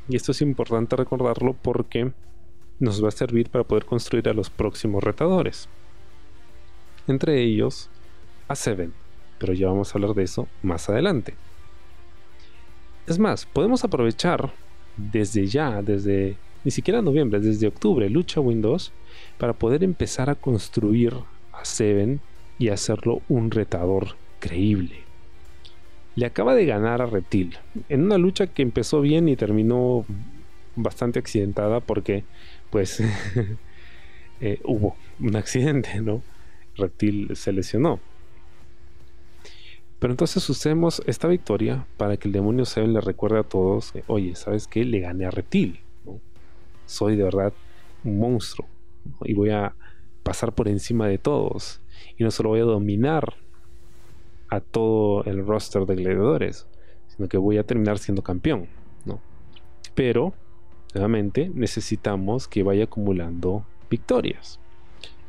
Y 0.07 0.15
esto 0.15 0.31
es 0.31 0.41
importante 0.41 0.95
recordarlo 0.95 1.55
porque 1.59 2.11
nos 2.79 3.03
va 3.03 3.07
a 3.07 3.11
servir 3.11 3.49
para 3.49 3.63
poder 3.63 3.85
construir 3.85 4.29
a 4.29 4.33
los 4.33 4.49
próximos 4.49 5.03
retadores. 5.03 5.67
Entre 7.07 7.41
ellos, 7.41 7.89
a 8.47 8.55
Seven, 8.55 8.93
pero 9.39 9.53
ya 9.53 9.67
vamos 9.67 9.89
a 9.89 9.97
hablar 9.97 10.13
de 10.13 10.23
eso 10.23 10.47
más 10.61 10.89
adelante. 10.89 11.35
Es 13.07 13.19
más, 13.19 13.45
podemos 13.45 13.83
aprovechar 13.83 14.51
desde 14.95 15.47
ya, 15.47 15.81
desde 15.81 16.37
ni 16.63 16.71
siquiera 16.71 17.01
noviembre, 17.01 17.39
desde 17.39 17.67
octubre, 17.67 18.09
Lucha 18.09 18.39
Windows, 18.39 18.91
para 19.37 19.53
poder 19.53 19.83
empezar 19.83 20.29
a 20.29 20.35
construir 20.35 21.13
a 21.51 21.65
Seven 21.65 22.21
y 22.57 22.69
hacerlo 22.69 23.21
un 23.27 23.51
retador 23.51 24.15
creíble. 24.39 25.03
Le 26.15 26.25
acaba 26.25 26.55
de 26.55 26.65
ganar 26.65 27.01
a 27.01 27.07
Reptil 27.07 27.57
en 27.89 28.03
una 28.03 28.17
lucha 28.17 28.47
que 28.47 28.61
empezó 28.61 29.01
bien 29.01 29.27
y 29.27 29.35
terminó 29.35 30.05
bastante 30.75 31.19
accidentada 31.19 31.79
porque 31.79 32.23
pues 32.69 33.01
eh, 34.41 34.59
hubo 34.63 34.95
un 35.19 35.35
accidente, 35.35 36.01
¿no? 36.01 36.21
Reptil 36.75 37.35
se 37.35 37.51
lesionó. 37.51 37.99
Pero 40.03 40.11
entonces 40.11 40.49
usemos 40.49 41.01
esta 41.05 41.29
victoria 41.29 41.87
para 41.95 42.17
que 42.17 42.27
el 42.27 42.33
demonio 42.33 42.65
Seven 42.65 42.91
le 42.91 42.99
recuerde 42.99 43.39
a 43.39 43.43
todos, 43.43 43.93
oye, 44.07 44.35
¿sabes 44.35 44.67
qué? 44.67 44.83
Le 44.83 44.99
gané 44.99 45.25
a 45.25 45.31
Reptil. 45.31 45.79
Soy 46.85 47.15
de 47.15 47.23
verdad 47.23 47.53
un 48.03 48.19
monstruo. 48.19 48.67
Y 49.23 49.33
voy 49.33 49.51
a 49.51 49.73
pasar 50.21 50.51
por 50.51 50.67
encima 50.67 51.07
de 51.07 51.19
todos. 51.19 51.79
Y 52.17 52.25
no 52.25 52.31
solo 52.31 52.49
voy 52.49 52.59
a 52.59 52.65
dominar 52.65 53.35
a 54.49 54.59
todo 54.59 55.23
el 55.23 55.47
roster 55.47 55.85
de 55.85 55.95
gladiadores, 55.95 56.67
sino 57.07 57.29
que 57.29 57.37
voy 57.37 57.57
a 57.57 57.63
terminar 57.63 57.97
siendo 57.97 58.23
campeón. 58.23 58.67
¿no? 59.05 59.21
Pero 59.95 60.33
nuevamente 60.93 61.49
necesitamos 61.53 62.49
que 62.49 62.61
vaya 62.61 62.83
acumulando 62.83 63.65
victorias. 63.89 64.59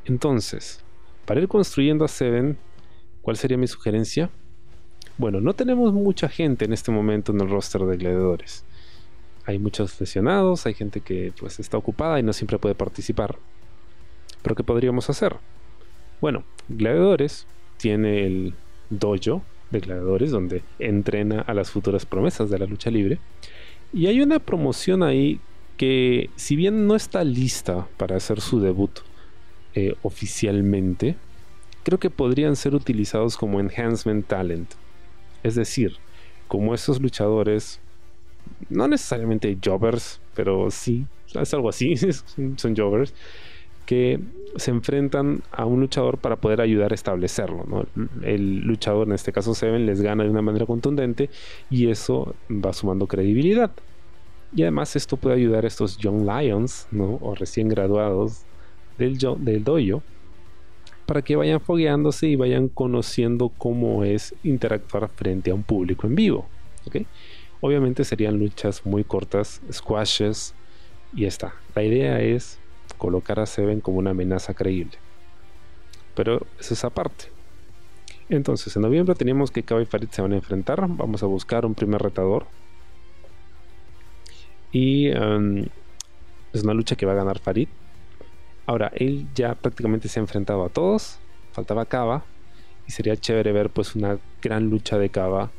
Entonces, 0.05 0.85
para 1.27 1.41
ir 1.41 1.47
construyendo 1.47 2.05
a 2.05 2.09
Seven, 2.09 2.59
¿cuál 3.23 3.37
sería 3.37 3.57
mi 3.57 3.69
sugerencia? 3.69 4.33
Bueno, 5.17 5.41
no 5.41 5.55
tenemos 5.55 5.93
mucha 5.93 6.29
gente 6.29 6.65
en 6.65 6.73
este 6.73 6.91
momento 6.91 7.33
en 7.33 7.41
el 7.41 7.49
roster 7.49 7.83
de 7.83 7.97
gladiadores. 7.97 8.65
Hay 9.47 9.59
muchos 9.59 10.01
lesionados, 10.01 10.67
hay 10.67 10.75
gente 10.75 11.01
que 11.01 11.33
pues 11.39 11.61
está 11.61 11.77
ocupada 11.77 12.19
y 12.19 12.23
no 12.23 12.33
siempre 12.33 12.59
puede 12.59 12.75
participar. 12.75 13.39
Pero 14.43 14.57
¿qué 14.57 14.65
podríamos 14.65 15.09
hacer? 15.11 15.37
Bueno, 16.21 16.45
Gladiadores 16.69 17.47
tiene 17.77 18.27
el 18.27 18.55
dojo 18.91 19.43
de 19.71 19.81
gladiadores 19.81 20.31
donde 20.31 20.63
entrena 20.79 21.41
a 21.41 21.55
las 21.55 21.71
futuras 21.71 22.07
promesas 22.07 22.51
de 22.51 22.59
la 22.59 22.67
lucha 22.67 22.91
libre. 22.91 23.19
Y 23.93 24.07
hay 24.07 24.21
una 24.21 24.39
promoción 24.39 25.03
ahí 25.03 25.41
que 25.77 26.31
si 26.37 26.57
bien 26.57 26.87
no 26.87 26.95
está 26.97 27.25
lista 27.25 27.87
para 27.97 28.17
hacer 28.17 28.41
su 28.41 28.61
debut 28.61 29.01
eh, 29.75 29.95
oficialmente, 30.03 31.17
creo 31.83 31.99
que 31.99 32.11
podrían 32.11 32.57
ser 32.57 32.75
utilizados 32.75 33.37
como 33.37 33.61
enhancement 33.61 34.27
talent. 34.27 34.75
Es 35.45 35.55
decir, 35.55 35.99
como 36.49 36.75
esos 36.75 37.01
luchadores, 37.01 37.81
no 38.69 38.89
necesariamente 38.89 39.57
jobbers, 39.63 40.21
pero 40.35 40.71
sí, 40.71 41.07
es 41.33 41.55
algo 41.55 41.69
así, 41.69 41.95
son 42.57 42.77
jobbers, 42.77 43.15
que 43.87 44.19
se 44.57 44.71
enfrentan 44.71 45.43
a 45.53 45.67
un 45.67 45.81
luchador 45.81 46.19
para 46.19 46.37
poder 46.37 46.61
ayudar 46.61 46.93
a 46.93 46.95
establecerlo. 46.95 47.87
El 48.23 48.61
luchador, 48.61 49.07
en 49.07 49.15
este 49.15 49.33
caso 49.33 49.55
Seven, 49.55 49.85
les 49.85 50.01
gana 50.01 50.25
de 50.25 50.31
una 50.31 50.43
manera 50.43 50.65
contundente 50.65 51.29
y 51.71 51.89
eso 51.89 52.35
va 52.51 52.73
sumando 52.73 53.07
credibilidad. 53.07 53.71
Y 54.55 54.63
además 54.63 54.97
esto 54.97 55.17
puede 55.17 55.37
ayudar 55.37 55.65
a 55.65 55.69
estos 55.69 55.99
Young 55.99 56.23
Lions, 56.23 56.87
¿no? 56.93 57.19
O 57.21 57.35
recién 57.35 57.69
graduados 57.69 58.43
del, 58.97 59.19
del 59.19 59.65
dojo, 59.65 60.03
para 61.07 61.23
que 61.23 61.37
vayan 61.37 61.61
fogueándose 61.61 62.27
y 62.27 62.37
vayan 62.37 62.69
conociendo 62.69 63.51
cómo 63.57 64.05
es 64.05 64.35
interactuar 64.43 65.09
frente 65.09 65.51
a 65.51 65.55
un 65.55 65.63
público 65.63 66.07
en 66.07 66.15
vivo. 66.15 66.47
Obviamente 67.61 68.05
serían 68.05 68.39
luchas 68.39 68.85
muy 68.85 69.05
cortas, 69.05 69.61
squashes, 69.73 70.55
y 71.15 71.27
está. 71.27 71.55
La 71.75 71.83
idea 71.83 72.21
es 72.21 72.59
colocar 72.99 73.41
a 73.41 73.47
Seven 73.47 73.81
como 73.81 73.99
una 73.99 74.11
amenaza 74.11 74.55
creíble. 74.55 74.99
Pero 76.15 76.47
es 76.59 76.73
esa 76.73 76.91
parte. 76.91 77.27
Entonces, 78.29 78.75
en 78.77 78.83
noviembre 78.83 79.15
teníamos 79.15 79.51
que 79.51 79.63
Kaba 79.63 79.83
y 79.83 79.87
Farid 79.87 80.09
se 80.11 80.23
van 80.23 80.33
a 80.33 80.37
enfrentar. 80.37 80.87
Vamos 80.89 81.23
a 81.23 81.27
buscar 81.27 81.67
un 81.67 81.75
primer 81.75 82.03
retador 82.03 82.47
y 84.73 85.09
em, 85.09 85.67
es 86.53 86.65
una 86.65 86.75
lucha 86.75 86.97
que 86.97 87.07
va 87.07 87.13
a 87.13 87.17
ganar 87.17 87.39
Farid. 87.39 87.69
Ahora, 88.67 88.91
él 88.95 89.27
ya 89.35 89.55
prácticamente 89.55 90.09
se 90.09 90.19
ha 90.19 90.23
enfrentado 90.23 90.65
a 90.65 90.69
todos. 90.69 91.19
Faltaba 91.53 91.85
Kava. 91.87 92.25
Y 92.87 92.93
sería 92.93 93.17
chévere 93.17 93.53
ver 93.53 93.71
pues 93.71 93.95
una 93.95 94.19
gran 94.43 94.69
lucha 94.69 94.99
de 94.99 95.09
Kava 95.09 95.51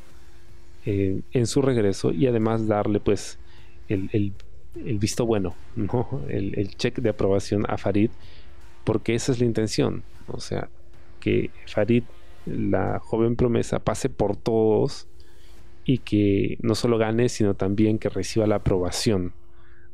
eh, 0.85 1.21
en 1.31 1.47
su 1.47 1.61
regreso. 1.61 2.11
Y 2.11 2.27
además 2.27 2.67
darle 2.67 2.99
pues 2.99 3.37
el, 3.87 4.33
visto 4.73 5.25
bueno, 5.25 5.55
¿no? 5.75 6.21
El, 6.29 6.57
el, 6.57 6.75
check 6.75 6.99
de 6.99 7.09
aprobación 7.09 7.65
a 7.69 7.77
Farid. 7.77 8.09
Porque 8.83 9.15
esa 9.15 9.31
es 9.31 9.39
la 9.39 9.45
intención. 9.45 10.03
O 10.27 10.39
sea, 10.39 10.69
que 11.19 11.51
Farid, 11.67 12.03
la 12.45 12.99
joven 12.99 13.35
promesa, 13.35 13.79
pase 13.79 14.09
por 14.09 14.35
todos 14.35 15.07
y 15.85 15.99
que 15.99 16.57
no 16.61 16.73
solo 16.73 16.97
gane, 16.97 17.29
sino 17.29 17.53
también 17.53 17.99
que 17.99 18.09
reciba 18.09 18.47
la 18.47 18.55
aprobación 18.55 19.33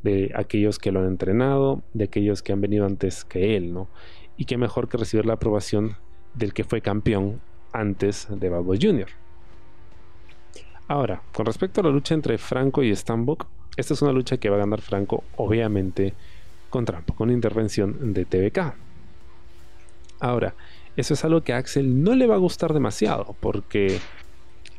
de 0.03 0.31
aquellos 0.35 0.79
que 0.79 0.91
lo 0.91 0.99
han 0.99 1.07
entrenado, 1.07 1.81
de 1.93 2.05
aquellos 2.05 2.41
que 2.41 2.53
han 2.53 2.61
venido 2.61 2.85
antes 2.85 3.25
que 3.25 3.55
él, 3.55 3.73
¿no? 3.73 3.87
Y 4.37 4.45
qué 4.45 4.57
mejor 4.57 4.89
que 4.89 4.97
recibir 4.97 5.25
la 5.25 5.33
aprobación 5.33 5.95
del 6.33 6.53
que 6.53 6.63
fue 6.63 6.81
campeón 6.81 7.41
antes 7.73 8.27
de 8.29 8.49
Bad 8.49 8.63
Jr. 8.63 9.07
Ahora, 10.87 11.21
con 11.33 11.45
respecto 11.45 11.81
a 11.81 11.83
la 11.83 11.89
lucha 11.89 12.13
entre 12.13 12.37
Franco 12.37 12.83
y 12.83 12.93
Stambuk, 12.95 13.45
esta 13.77 13.93
es 13.93 14.01
una 14.01 14.11
lucha 14.11 14.37
que 14.37 14.49
va 14.49 14.57
a 14.57 14.59
ganar 14.59 14.81
Franco, 14.81 15.23
obviamente, 15.37 16.13
con 16.69 16.83
trampa, 16.83 17.15
con 17.15 17.31
intervención 17.31 18.13
de 18.13 18.25
TVK. 18.25 18.75
Ahora, 20.19 20.55
eso 20.97 21.13
es 21.13 21.23
algo 21.23 21.41
que 21.41 21.53
a 21.53 21.57
Axel 21.57 22.03
no 22.03 22.15
le 22.15 22.27
va 22.27 22.35
a 22.35 22.39
gustar 22.39 22.73
demasiado, 22.73 23.35
porque 23.39 23.99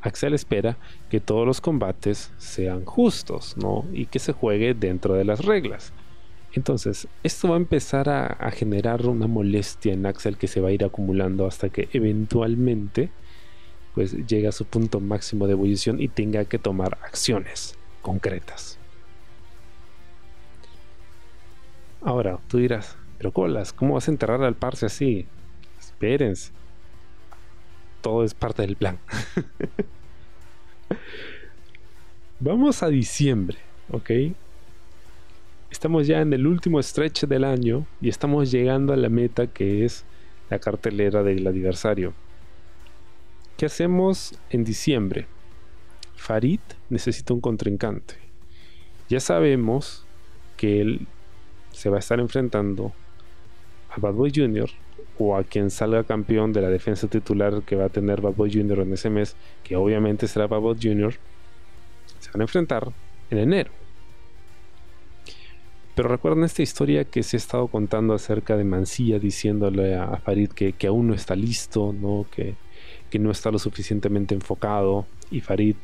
Axel 0.03 0.35
espera 0.35 0.77
que 1.09 1.21
todos 1.21 1.47
los 1.47 1.61
combates 1.61 2.33
sean 2.37 2.85
justos, 2.85 3.57
¿no? 3.57 3.87
Y 3.93 4.07
que 4.07 4.19
se 4.19 4.33
juegue 4.33 4.75
dentro 4.75 5.15
de 5.15 5.25
las 5.25 5.45
reglas. 5.45 5.93
Entonces, 6.55 7.09
esto 7.23 7.49
va 7.49 7.55
a 7.55 7.59
empezar 7.59 8.11
a, 8.11 8.51
generar 8.51 9.07
una 9.07 9.27
molestia 9.27 9.93
en 9.95 10.05
Axel 10.05 10.37
que 10.37 10.49
se 10.49 10.61
va 10.61 10.69
a 10.69 10.73
ir 10.73 10.85
acumulando 10.85 11.47
hasta 11.47 11.71
que 11.71 11.89
eventualmente 11.93 13.11
pues 13.95 14.13
llegue 14.27 14.49
a 14.49 14.53
su 14.53 14.65
punto 14.65 15.01
máximo 15.01 15.47
de 15.47 15.53
ebullición 15.53 16.01
y 16.01 16.09
tenga 16.09 16.45
que 16.47 16.59
tomar 16.59 16.99
acciones 17.03 17.77
concretas. 18.01 18.79
Ahora, 22.01 22.39
tú 22.49 22.59
dirás, 22.59 22.97
pero 23.19 23.33
colas, 23.33 23.73
¿cómo 23.73 23.95
vas 23.95 24.09
a 24.09 24.11
enterrar 24.11 24.43
al 24.43 24.57
parce 24.57 24.87
así? 24.87 25.27
Espérense. 25.79 26.53
Todo 28.03 28.25
es 28.25 28.35
parte 28.35 28.63
del 28.63 28.77
plan. 28.77 28.99
Vamos 32.41 32.83
a 32.83 32.89
diciembre, 32.89 33.59
¿ok? 33.91 34.11
Estamos 35.71 36.07
ya 36.09 36.21
en 36.21 36.33
el 36.33 36.47
último 36.47 36.83
stretch 36.83 37.25
del 37.25 37.45
año 37.45 37.87
y 38.01 38.09
estamos 38.09 38.51
llegando 38.51 38.93
a 38.93 38.97
la 38.97 39.09
meta 39.09 39.47
que 39.47 39.85
es 39.85 40.05
la 40.51 40.59
cartelera 40.59 41.23
del 41.23 41.47
aniversario. 41.47 42.13
¿Qué 43.57 43.67
hacemos 43.67 44.35
en 44.51 44.65
diciembre? 44.65 45.27
Farid 46.17 46.61
necesita 46.91 47.33
un 47.33 47.41
contrincante. 47.41 48.17
Ya 49.09 49.21
sabemos 49.21 50.05
que 50.57 50.81
él 50.81 51.07
se 51.71 51.89
va 51.89 51.97
a 51.97 52.01
estar 52.01 52.19
enfrentando 52.19 52.93
a 53.91 54.01
Bad 54.01 54.15
Boy 54.15 54.33
Jr. 54.35 54.69
o 55.19 55.37
a 55.37 55.45
quien 55.45 55.71
salga 55.71 56.05
campeón 56.05 56.53
de 56.53 56.63
la 56.63 56.69
defensa 56.69 57.09
titular 57.09 57.63
que 57.63 57.77
va 57.77 57.87
a 57.87 57.89
tener 57.89 58.21
Bad 58.21 58.35
Boy 58.35 58.53
Jr. 58.53 58.81
en 58.81 58.93
ese 58.93 59.11
mes, 59.11 59.37
que 59.63 59.77
obviamente 59.77 60.27
será 60.27 60.47
Bad 60.47 60.61
Boy 60.61 60.77
Jr. 60.81 61.15
Se 62.21 62.31
van 62.31 62.41
a 62.41 62.45
enfrentar 62.45 62.93
en 63.31 63.39
enero. 63.39 63.71
Pero 65.95 66.09
recuerdan 66.09 66.45
esta 66.45 66.63
historia 66.63 67.05
que 67.05 67.23
se 67.23 67.37
ha 67.37 67.39
estado 67.39 67.69
contando 67.69 68.15
acerca 68.15 68.57
de 68.57 68.65
Mancilla 68.65 69.19
diciéndole 69.19 69.95
a, 69.95 70.17
Farid 70.17 70.51
que, 70.51 70.87
aún 70.87 71.09
no 71.09 71.15
está 71.15 71.37
listo, 71.37 71.93
¿no? 71.93 72.27
Que, 72.35 72.55
que, 73.11 73.19
no 73.19 73.31
está 73.31 73.51
lo 73.51 73.59
suficientemente 73.59 74.35
enfocado 74.35 75.07
y 75.31 75.41
Farid 75.41 75.77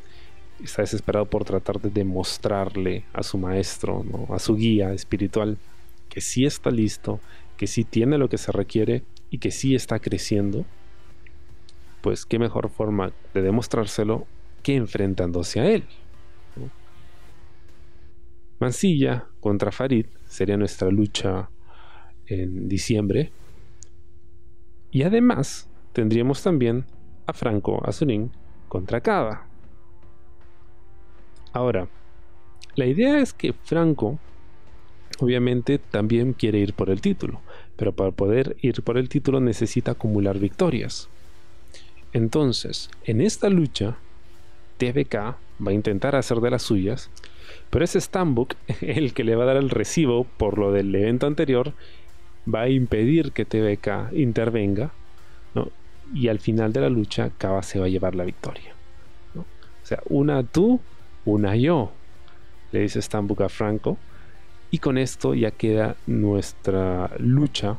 está 0.63 0.81
desesperado 0.81 1.25
por 1.25 1.45
tratar 1.45 1.79
de 1.79 1.89
demostrarle 1.89 3.05
a 3.13 3.23
su 3.23 3.37
maestro, 3.37 4.03
¿no? 4.03 4.33
a 4.33 4.39
su 4.39 4.55
guía 4.55 4.93
espiritual, 4.93 5.57
que 6.09 6.21
sí 6.21 6.43
está 6.45 6.71
listo, 6.71 7.19
que 7.55 7.67
sí 7.67 7.83
tiene 7.83 8.17
lo 8.17 8.29
que 8.29 8.37
se 8.37 8.51
requiere 8.51 9.03
y 9.29 9.39
que 9.39 9.51
sí 9.51 9.75
está 9.75 9.99
creciendo. 9.99 10.65
Pues 12.01 12.25
qué 12.25 12.39
mejor 12.39 12.69
forma 12.69 13.11
de 13.33 13.41
demostrárselo 13.41 14.25
que 14.63 14.75
enfrentándose 14.75 15.59
a 15.59 15.69
él. 15.69 15.83
Mansilla 18.59 19.27
contra 19.39 19.71
Farid 19.71 20.05
sería 20.25 20.57
nuestra 20.57 20.89
lucha 20.89 21.49
en 22.25 22.67
diciembre. 22.67 23.31
Y 24.91 25.03
además 25.03 25.69
tendríamos 25.93 26.43
también 26.43 26.85
a 27.25 27.33
Franco 27.33 27.81
Azurín 27.87 28.31
contra 28.67 29.01
Cava. 29.01 29.47
Ahora, 31.53 31.87
la 32.75 32.85
idea 32.85 33.19
es 33.19 33.33
que 33.33 33.53
Franco 33.53 34.19
obviamente 35.19 35.77
también 35.79 36.33
quiere 36.33 36.59
ir 36.59 36.73
por 36.73 36.89
el 36.89 37.01
título, 37.01 37.41
pero 37.79 37.93
para 37.93 38.11
poder 38.11 38.57
ir 38.61 38.83
por 38.83 38.99
el 38.99 39.09
título 39.09 39.39
necesita 39.39 39.91
acumular 39.91 40.37
victorias. 40.37 41.09
Entonces, 42.13 42.91
en 43.05 43.21
esta 43.21 43.49
lucha, 43.49 43.95
TBK 44.77 45.15
va 45.15 45.71
a 45.71 45.73
intentar 45.73 46.15
hacer 46.15 46.39
de 46.41 46.51
las 46.51 46.61
suyas 46.61 47.09
pero 47.69 47.85
ese 47.85 48.01
Stambuk, 48.01 48.55
el 48.81 49.13
que 49.13 49.23
le 49.23 49.35
va 49.35 49.43
a 49.43 49.47
dar 49.47 49.57
el 49.57 49.69
recibo 49.69 50.23
por 50.23 50.57
lo 50.57 50.71
del 50.71 50.93
evento 50.93 51.27
anterior, 51.27 51.73
va 52.53 52.61
a 52.61 52.69
impedir 52.69 53.31
que 53.31 53.45
TBK 53.45 54.13
intervenga. 54.13 54.91
Y 56.11 56.27
al 56.27 56.39
final 56.39 56.73
de 56.73 56.81
la 56.81 56.89
lucha, 56.89 57.29
Kaba 57.37 57.61
se 57.61 57.79
va 57.79 57.85
a 57.85 57.89
llevar 57.89 58.15
la 58.15 58.23
victoria. 58.23 58.73
O 59.35 59.85
sea, 59.85 59.99
una 60.09 60.41
tú, 60.41 60.81
una 61.23 61.55
yo, 61.55 61.91
le 62.71 62.79
dice 62.79 62.99
Stambuk 62.99 63.41
a 63.41 63.49
Franco. 63.49 63.99
Y 64.71 64.77
con 64.79 64.97
esto 64.97 65.33
ya 65.33 65.51
queda 65.51 65.95
nuestra 66.05 67.11
lucha, 67.17 67.77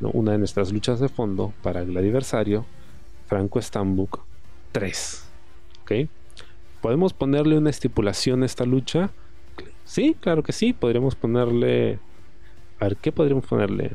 una 0.00 0.32
de 0.32 0.38
nuestras 0.38 0.72
luchas 0.72 1.00
de 1.00 1.08
fondo 1.08 1.52
para 1.62 1.82
el 1.82 1.96
aniversario, 1.96 2.66
Franco 3.26 3.60
Stambuk 3.60 4.20
3. 4.72 5.24
¿Ok? 5.82 5.92
¿Podemos 6.80 7.12
ponerle 7.12 7.56
una 7.56 7.70
estipulación 7.70 8.42
a 8.42 8.46
esta 8.46 8.64
lucha? 8.64 9.10
Sí, 9.84 10.16
claro 10.20 10.42
que 10.42 10.52
sí. 10.52 10.72
Podríamos 10.72 11.14
ponerle. 11.14 11.98
A 12.78 12.84
ver, 12.84 12.96
¿qué 12.96 13.10
podríamos 13.10 13.46
ponerle? 13.46 13.92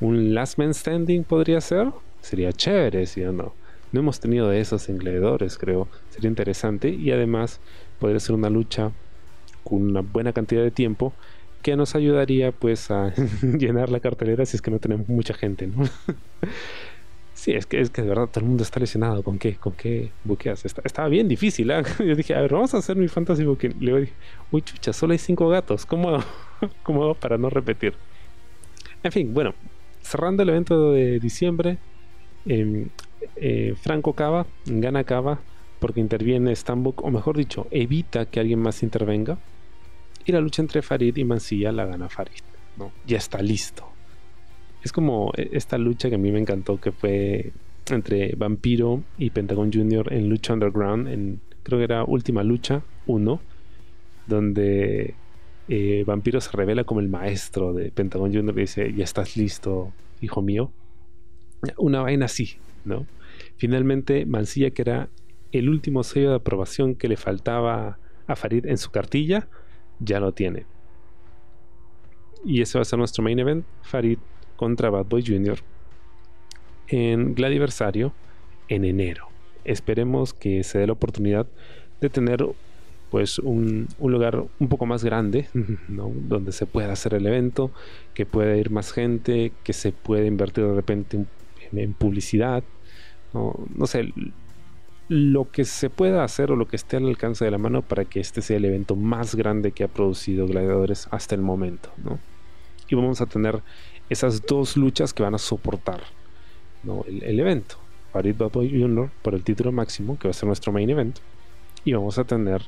¿Un 0.00 0.34
Last 0.34 0.58
Man 0.58 0.72
Standing 0.72 1.24
podría 1.24 1.60
ser? 1.60 1.90
Sería 2.22 2.52
chévere, 2.52 3.06
si 3.06 3.22
o 3.22 3.32
no. 3.32 3.52
No 3.92 4.00
hemos 4.00 4.20
tenido 4.20 4.48
de 4.48 4.60
esos 4.60 4.88
en 4.88 4.96
creo. 4.96 5.88
Sería 6.08 6.30
interesante. 6.30 6.88
Y 6.88 7.10
además, 7.10 7.60
podría 7.98 8.20
ser 8.20 8.34
una 8.34 8.48
lucha 8.48 8.92
con 9.64 9.82
una 9.82 10.00
buena 10.00 10.32
cantidad 10.32 10.62
de 10.62 10.70
tiempo 10.70 11.12
que 11.62 11.76
nos 11.76 11.94
ayudaría 11.94 12.52
pues 12.52 12.90
a 12.90 13.12
llenar 13.42 13.90
la 13.90 14.00
cartelera 14.00 14.44
si 14.46 14.56
es 14.56 14.62
que 14.62 14.70
no 14.70 14.78
tenemos 14.78 15.08
mucha 15.08 15.34
gente, 15.34 15.66
¿no? 15.66 15.84
Sí, 17.34 17.50
es 17.50 17.66
que, 17.66 17.80
es 17.80 17.90
que 17.90 18.02
de 18.02 18.08
verdad 18.08 18.28
todo 18.28 18.44
el 18.44 18.46
mundo 18.46 18.62
está 18.62 18.78
lesionado. 18.78 19.24
¿Con 19.24 19.36
qué? 19.36 19.56
¿Con 19.56 19.72
qué 19.72 20.12
buqueas? 20.22 20.64
estaba 20.64 21.08
bien 21.08 21.26
difícil. 21.26 21.72
¿eh? 21.72 21.82
Yo 21.98 22.14
dije, 22.14 22.36
a 22.36 22.40
ver, 22.40 22.52
vamos 22.52 22.72
a 22.72 22.78
hacer 22.78 22.94
mi 22.94 23.08
fantasy 23.08 23.42
buque. 23.42 23.74
Le 23.80 24.00
dije, 24.02 24.12
uy, 24.52 24.62
chucha, 24.62 24.92
solo 24.92 25.12
hay 25.12 25.18
cinco 25.18 25.48
gatos. 25.48 25.84
¿Cómo, 25.84 26.22
¿Cómo 26.84 27.14
para 27.14 27.38
no 27.38 27.50
repetir? 27.50 27.94
En 29.02 29.10
fin, 29.10 29.34
bueno, 29.34 29.54
cerrando 30.02 30.44
el 30.44 30.50
evento 30.50 30.92
de 30.92 31.18
diciembre, 31.18 31.78
em, 32.46 32.90
eh, 33.34 33.74
Franco 33.80 34.12
Cava 34.12 34.46
gana 34.66 35.02
Cava 35.02 35.40
porque 35.80 35.98
interviene 35.98 36.54
Stambuk, 36.54 37.02
o 37.02 37.10
mejor 37.10 37.36
dicho, 37.36 37.66
evita 37.72 38.26
que 38.26 38.38
alguien 38.38 38.60
más 38.60 38.84
intervenga. 38.84 39.38
Y 40.24 40.32
la 40.32 40.40
lucha 40.40 40.62
entre 40.62 40.82
Farid 40.82 41.16
y 41.16 41.24
Mansilla 41.24 41.72
la 41.72 41.84
gana 41.86 42.08
Farid. 42.08 42.42
¿no? 42.76 42.92
Ya 43.06 43.18
está 43.18 43.42
listo 43.42 43.92
es 44.82 44.92
como 44.92 45.32
e, 45.36 45.50
esta 45.52 45.78
lucha 45.78 46.08
que 46.08 46.16
a 46.16 46.18
mí 46.18 46.30
me 46.32 46.40
encantó, 46.40 46.80
que 46.80 46.92
fue 46.92 47.52
entre 47.90 48.34
Vampiro 48.36 49.02
y 49.18 49.30
Pentagon 49.30 49.72
Jr. 49.72 50.12
en 50.12 50.28
Lucha 50.28 50.52
Underground, 50.52 51.08
en 51.08 51.40
creo 51.62 51.78
que 51.78 51.84
era 51.84 52.04
Última 52.04 52.42
Lucha 52.42 52.82
1, 53.06 53.40
donde 54.26 55.14
eh, 55.68 56.04
Vampiro 56.06 56.40
se 56.40 56.50
revela 56.52 56.84
como 56.84 57.00
el 57.00 57.08
maestro 57.08 57.72
de 57.72 57.90
Pentagon 57.90 58.32
Jr. 58.32 58.54
y 58.56 58.60
dice, 58.60 58.92
ya 58.92 59.04
estás 59.04 59.36
listo, 59.36 59.92
hijo 60.20 60.42
mío. 60.42 60.70
Una 61.76 62.02
vaina 62.02 62.26
así, 62.26 62.56
¿no? 62.84 63.06
Finalmente, 63.56 64.26
Mancilla, 64.26 64.70
que 64.70 64.82
era 64.82 65.08
el 65.52 65.68
último 65.68 66.02
sello 66.02 66.30
de 66.30 66.36
aprobación 66.36 66.94
que 66.96 67.08
le 67.08 67.16
faltaba 67.16 67.98
a 68.26 68.36
Farid 68.36 68.66
en 68.66 68.78
su 68.78 68.90
cartilla, 68.90 69.48
ya 70.04 70.20
lo 70.20 70.32
tiene. 70.32 70.66
Y 72.44 72.60
ese 72.60 72.78
va 72.78 72.82
a 72.82 72.84
ser 72.84 72.98
nuestro 72.98 73.22
main 73.22 73.38
event. 73.38 73.64
Farid 73.82 74.18
contra 74.56 74.90
Bad 74.90 75.06
Boy 75.06 75.24
Jr. 75.26 75.58
en 76.88 77.34
Gladiversario 77.34 78.12
en 78.68 78.84
enero. 78.84 79.28
Esperemos 79.64 80.34
que 80.34 80.62
se 80.64 80.78
dé 80.78 80.86
la 80.86 80.92
oportunidad 80.92 81.46
de 82.00 82.10
tener 82.10 82.44
pues 83.10 83.38
un, 83.38 83.88
lugar 84.00 84.42
un 84.58 84.68
poco 84.68 84.86
más 84.86 85.04
grande 85.04 85.46
donde 85.88 86.52
se 86.52 86.66
pueda 86.66 86.92
hacer 86.92 87.14
el 87.14 87.26
evento, 87.26 87.70
que 88.14 88.24
pueda 88.24 88.56
ir 88.56 88.70
más 88.70 88.92
gente, 88.92 89.52
que 89.62 89.72
se 89.72 89.92
pueda 89.92 90.24
invertir 90.24 90.64
de 90.64 90.74
repente 90.74 91.26
en, 91.72 91.92
publicidad, 91.92 92.64
¿no? 93.34 93.54
no 93.74 93.86
sé, 93.86 94.12
lo 95.08 95.50
que 95.50 95.64
se 95.64 95.90
pueda 95.90 96.24
hacer 96.24 96.50
o 96.50 96.56
lo 96.56 96.68
que 96.68 96.76
esté 96.76 96.96
al 96.96 97.06
alcance 97.06 97.44
de 97.44 97.50
la 97.50 97.58
mano 97.58 97.82
para 97.82 98.04
que 98.04 98.20
este 98.20 98.40
sea 98.40 98.56
el 98.56 98.64
evento 98.64 98.96
más 98.96 99.34
grande 99.34 99.72
que 99.72 99.84
ha 99.84 99.88
producido 99.88 100.46
Gladiadores 100.46 101.08
hasta 101.10 101.34
el 101.34 101.42
momento. 101.42 101.90
¿no? 102.02 102.18
Y 102.88 102.94
vamos 102.94 103.20
a 103.20 103.26
tener 103.26 103.62
esas 104.08 104.42
dos 104.42 104.76
luchas 104.76 105.12
que 105.12 105.22
van 105.22 105.34
a 105.34 105.38
soportar 105.38 106.02
el, 107.06 107.40
evento. 107.40 107.76
Farid 108.12 108.36
Boy 108.36 108.80
Jr. 108.80 109.10
por 109.22 109.34
el 109.34 109.42
título 109.42 109.72
máximo, 109.72 110.18
que 110.18 110.28
va 110.28 110.30
a 110.30 110.34
ser 110.34 110.46
nuestro 110.46 110.72
main 110.72 110.90
event. 110.90 111.18
Y 111.84 111.92
vamos 111.92 112.18
a 112.18 112.24
tener 112.24 112.62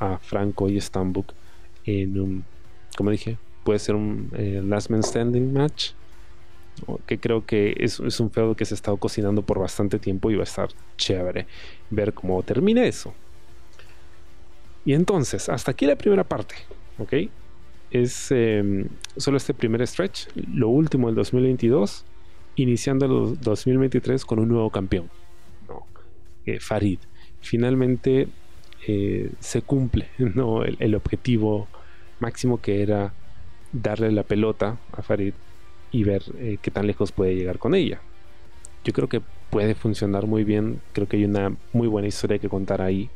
a 0.00 0.18
Franco 0.18 0.68
y 0.68 0.80
Stambuk 0.80 1.32
en 1.84 2.20
un, 2.20 2.44
como 2.96 3.10
dije, 3.10 3.38
puede 3.64 3.78
ser 3.78 3.94
un 3.94 4.30
eh, 4.34 4.60
Last 4.64 4.90
Man 4.90 5.02
Standing 5.02 5.52
match. 5.52 5.92
Que 7.06 7.18
creo 7.18 7.44
que 7.44 7.74
es, 7.78 7.98
un 7.98 8.30
feudo 8.30 8.54
que 8.54 8.64
se 8.64 8.74
ha 8.74 8.76
estado 8.76 8.96
cocinando 8.96 9.42
por 9.42 9.58
bastante 9.58 9.98
tiempo 9.98 10.30
y 10.30 10.36
va 10.36 10.42
a 10.42 10.44
estar 10.44 10.68
chévere 10.96 11.46
ver 11.90 12.12
cómo 12.12 12.42
termina 12.42 12.84
eso. 12.84 13.14
Y 14.84 14.94
entonces, 14.94 15.48
hasta 15.48 15.72
aquí 15.72 15.86
la 15.86 15.96
primera 15.96 16.24
parte. 16.24 16.54
¿Ok? 16.98 17.14
es 17.90 18.30
em, 18.30 18.86
solo 19.16 19.36
este 19.36 19.54
primer 19.54 19.86
stretch, 19.86 20.28
lo 20.52 20.68
último 20.68 21.06
del 21.06 21.16
2022, 21.16 22.04
iniciando 22.56 23.06
el 23.06 23.40
2023 23.40 24.24
con 24.24 24.38
un 24.38 24.48
nuevo 24.48 24.70
campeón, 24.70 25.08
eh, 26.44 26.60
Farid. 26.60 26.98
finalmente 27.40 28.28
eh, 28.86 29.30
se 29.40 29.62
cumple 29.62 30.08
¿no? 30.18 30.64
el, 30.64 30.94
objetivo 30.94 31.68
máximo 32.20 32.60
que 32.60 32.82
era 32.82 33.12
darle 33.72 34.10
la 34.12 34.22
pelota 34.22 34.78
a 34.92 35.02
Farid 35.02 35.34
y 35.90 36.04
ver 36.04 36.22
eh, 36.36 36.58
qué 36.60 36.70
tan 36.70 36.86
lejos 36.86 37.12
puede 37.12 37.34
llegar 37.34 37.58
con 37.58 37.74
ella. 37.74 38.00
Yo 38.84 38.92
creo 38.92 39.08
que 39.08 39.20
puede 39.50 39.74
funcionar 39.74 40.26
muy 40.26 40.44
bien, 40.44 40.80
creo 40.92 41.08
que 41.08 41.16
hay 41.16 41.24
una 41.24 41.56
muy 41.72 41.88
buena 41.88 42.08
historia 42.08 42.38
que 42.38 42.48
contar 42.48 42.82
ahí, 42.82 43.10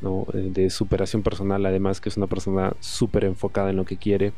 ¿no? 0.00 0.26
Eh, 0.32 0.50
de 0.52 0.70
superación 0.70 1.22
personal, 1.22 1.64
además 1.66 2.00
que 2.00 2.08
es 2.08 2.16
una 2.16 2.26
persona 2.26 2.74
súper 2.80 3.24
enfocada 3.24 3.70
en 3.70 3.76
lo 3.76 3.84
que 3.84 3.96
quiere 3.96 4.32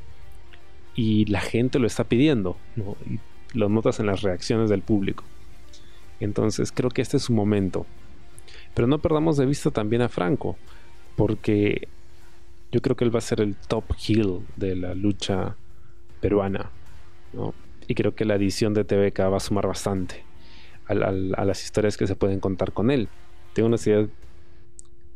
y 0.94 1.26
la 1.26 1.40
gente 1.40 1.78
lo 1.78 1.86
está 1.86 2.04
pidiendo, 2.04 2.56
¿no? 2.74 2.96
y 3.08 3.20
lo 3.56 3.68
notas 3.68 4.00
en 4.00 4.06
las 4.06 4.22
reacciones 4.22 4.68
del 4.68 4.82
público. 4.82 5.24
Entonces 6.20 6.72
creo 6.72 6.90
que 6.90 7.02
este 7.02 7.16
es 7.18 7.22
su 7.22 7.32
momento. 7.32 7.86
Pero 8.74 8.88
no 8.88 8.98
perdamos 8.98 9.36
de 9.36 9.46
vista 9.46 9.70
también 9.70 10.02
a 10.02 10.08
Franco, 10.08 10.56
porque 11.16 11.88
yo 12.72 12.80
creo 12.80 12.96
que 12.96 13.04
él 13.04 13.14
va 13.14 13.18
a 13.18 13.22
ser 13.22 13.40
el 13.40 13.56
top 13.56 13.84
heel 13.96 14.40
de 14.56 14.76
la 14.76 14.94
lucha 14.94 15.56
peruana. 16.20 16.70
Y 17.88 17.94
creo 17.94 18.14
que 18.14 18.24
la 18.24 18.36
edición 18.36 18.74
de 18.74 18.84
TVK 18.84 19.18
va 19.32 19.38
a 19.38 19.40
sumar 19.40 19.66
bastante 19.66 20.24
a, 20.86 20.94
las 20.94 21.64
historias 21.64 21.96
que 21.96 22.06
se 22.06 22.14
pueden 22.14 22.38
contar 22.38 22.72
con 22.72 22.90
él. 22.90 23.08
Tengo 23.54 23.66
una 23.66 23.76
idea 23.76 24.06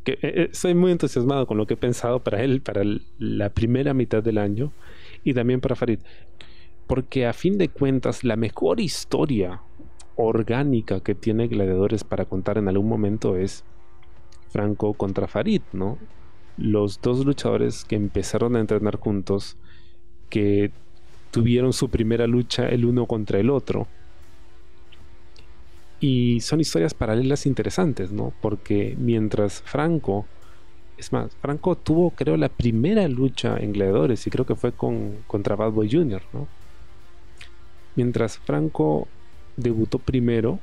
que 0.03 0.13
eh, 0.13 0.17
eh, 0.21 0.49
estoy 0.51 0.73
muy 0.73 0.91
entusiasmado 0.91 1.47
con 1.47 1.57
lo 1.57 1.65
que 1.65 1.75
he 1.75 1.77
pensado 1.77 2.19
para 2.23 2.43
él, 2.43 2.61
para 2.61 2.81
la 3.19 3.49
primera 3.49 3.93
mitad 3.93 4.21
del 4.21 4.39
año 4.39 4.73
y 5.23 5.33
también 5.33 5.61
para 5.61 5.75
Farid. 5.75 5.99
Porque 6.87 7.25
a 7.27 7.33
fin 7.33 7.57
de 7.57 7.69
cuentas, 7.69 8.23
la 8.23 8.35
mejor 8.35 8.79
historia 8.79 9.61
orgánica 10.15 10.99
que 10.99 11.15
tiene 11.15 11.47
Gladiadores 11.47 12.03
para 12.03 12.25
contar 12.25 12.57
en 12.57 12.67
algún 12.67 12.89
momento 12.89 13.37
es 13.37 13.63
Franco 14.49 14.93
contra 14.93 15.27
Farid, 15.27 15.61
¿no? 15.71 15.97
Los 16.57 17.01
dos 17.01 17.25
luchadores 17.25 17.85
que 17.85 17.95
empezaron 17.95 18.55
a 18.55 18.59
entrenar 18.59 18.97
juntos, 18.97 19.57
que 20.29 20.71
tuvieron 21.33 21.73
su 21.73 21.89
primera 21.89 22.27
lucha 22.27 22.69
el 22.69 22.85
uno 22.85 23.07
contra 23.07 23.39
el 23.39 23.49
otro. 23.49 23.87
Y 25.99 26.41
son 26.41 26.61
historias 26.61 26.93
paralelas 26.93 27.47
interesantes, 27.47 28.11
¿no? 28.11 28.33
Porque 28.39 28.95
mientras 28.99 29.63
Franco, 29.63 30.27
es 30.95 31.11
más, 31.11 31.35
Franco 31.41 31.75
tuvo 31.75 32.11
creo 32.11 32.37
la 32.37 32.49
primera 32.49 33.07
lucha 33.07 33.57
en 33.57 33.73
Gladiadores 33.73 34.27
y 34.27 34.29
creo 34.29 34.45
que 34.45 34.53
fue 34.53 34.73
con, 34.73 35.23
contra 35.25 35.55
Bad 35.55 35.71
Boy 35.71 35.91
Jr., 35.91 36.21
¿no? 36.33 36.47
Mientras 37.95 38.37
Franco 38.37 39.07
debutó 39.57 39.97
primero 39.97 40.59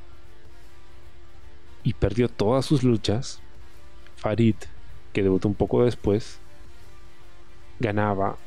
y 1.83 1.95
perdió 1.95 2.29
todas 2.29 2.65
sus 2.65 2.83
luchas, 2.83 3.41
Farid, 4.15 4.55
que 5.11 5.21
debutó 5.21 5.49
un 5.49 5.55
poco 5.55 5.83
después, 5.83 6.39
ganaba 7.81 8.37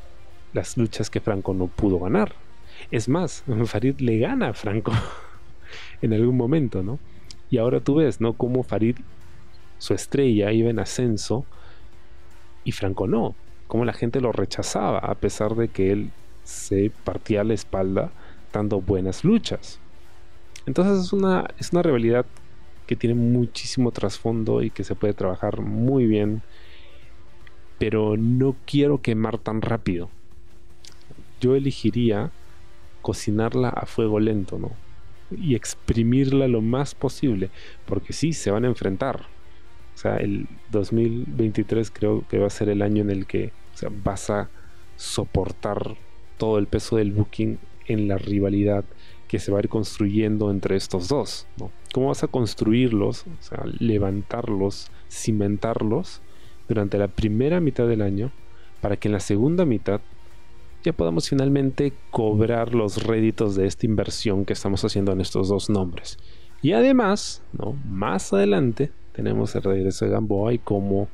las 0.55 0.77
luchas 0.77 1.09
que 1.09 1.19
Franco 1.19 1.53
no 1.53 1.67
pudo 1.67 1.99
ganar. 1.99 2.33
Es 2.89 3.09
más, 3.09 3.43
Farid 3.65 3.99
le 3.99 4.17
gana 4.17 4.49
a 4.49 4.53
Franco 4.53 4.93
en 6.01 6.13
algún 6.13 6.37
momento, 6.37 6.81
¿no? 6.81 6.97
Y 7.51 7.57
ahora 7.57 7.81
tú 7.81 7.95
ves, 7.95 8.21
¿no? 8.21 8.33
Cómo 8.33 8.63
Farid, 8.63 8.95
su 9.77 9.93
estrella, 9.93 10.51
iba 10.51 10.69
en 10.69 10.79
ascenso 10.79 11.45
y 12.63 12.71
Franco 12.71 13.05
no. 13.05 13.35
Cómo 13.67 13.83
la 13.83 13.93
gente 13.93 14.21
lo 14.21 14.31
rechazaba 14.31 14.99
a 14.99 15.15
pesar 15.15 15.55
de 15.55 15.67
que 15.67 15.91
él 15.91 16.11
se 16.43 16.91
partía 17.03 17.43
la 17.43 17.53
espalda 17.53 18.11
dando 18.53 18.79
buenas 18.79 19.23
luchas. 19.23 19.79
Entonces 20.65 21.05
es 21.05 21.13
una, 21.13 21.47
es 21.59 21.73
una 21.73 21.83
rivalidad 21.83 22.25
que 22.87 22.95
tiene 22.95 23.15
muchísimo 23.15 23.91
trasfondo 23.91 24.61
y 24.61 24.69
que 24.69 24.83
se 24.83 24.95
puede 24.95 25.13
trabajar 25.13 25.61
muy 25.61 26.05
bien. 26.05 26.41
Pero 27.77 28.15
no 28.15 28.55
quiero 28.65 29.01
quemar 29.01 29.37
tan 29.37 29.61
rápido. 29.61 30.09
Yo 31.45 31.55
elegiría 31.55 32.31
cocinarla 33.03 33.69
a 33.69 33.85
fuego 33.85 34.19
lento, 34.19 34.57
¿no? 34.57 34.71
Y 35.29 35.53
exprimirla 35.53 36.47
lo 36.47 36.61
más 36.61 36.95
posible. 36.95 37.51
Porque 37.85 38.13
sí, 38.13 38.33
se 38.33 38.49
van 38.49 38.65
a 38.65 38.67
enfrentar. 38.67 39.27
O 39.93 39.97
sea, 39.97 40.17
el 40.17 40.47
2023 40.71 41.91
creo 41.91 42.27
que 42.27 42.39
va 42.39 42.47
a 42.47 42.49
ser 42.49 42.69
el 42.69 42.81
año 42.81 43.03
en 43.03 43.11
el 43.11 43.27
que 43.27 43.51
vas 44.03 44.31
a 44.31 44.49
soportar 44.95 45.97
todo 46.39 46.57
el 46.57 46.65
peso 46.65 46.95
del 46.95 47.11
booking 47.11 47.59
en 47.85 48.07
la 48.07 48.17
rivalidad 48.17 48.83
que 49.27 49.37
se 49.37 49.51
va 49.51 49.59
a 49.59 49.61
ir 49.61 49.69
construyendo 49.69 50.49
entre 50.49 50.75
estos 50.75 51.07
dos. 51.07 51.45
¿Cómo 51.93 52.07
vas 52.07 52.23
a 52.23 52.27
construirlos, 52.27 53.25
o 53.27 53.43
sea, 53.43 53.63
levantarlos, 53.77 54.89
cimentarlos 55.11 56.21
durante 56.67 56.97
la 56.97 57.07
primera 57.07 57.59
mitad 57.59 57.87
del 57.87 58.01
año 58.01 58.31
para 58.81 58.97
que 58.97 59.09
en 59.09 59.13
la 59.13 59.19
segunda 59.19 59.63
mitad 59.63 60.01
ya 60.85 60.93
podamos 60.93 61.27
finalmente 61.27 61.93
cobrar 62.11 62.75
los 62.75 63.03
réditos 63.03 63.55
de 63.55 63.65
esta 63.65 63.85
inversión 63.85 64.45
que 64.45 64.53
estamos 64.53 64.85
haciendo 64.85 65.11
en 65.11 65.19
estos 65.19 65.49
dos 65.49 65.69
nombres? 65.69 66.17
Y 66.61 66.73
además, 66.73 67.41
¿no? 67.53 67.73
más 67.89 68.31
adelante 68.33 68.91
tenemos 69.11 69.55
el 69.55 69.63
regreso 69.63 70.05
de 70.05 70.11
Gamboa 70.11 70.53
y 70.53 70.59
cómo 70.59 71.07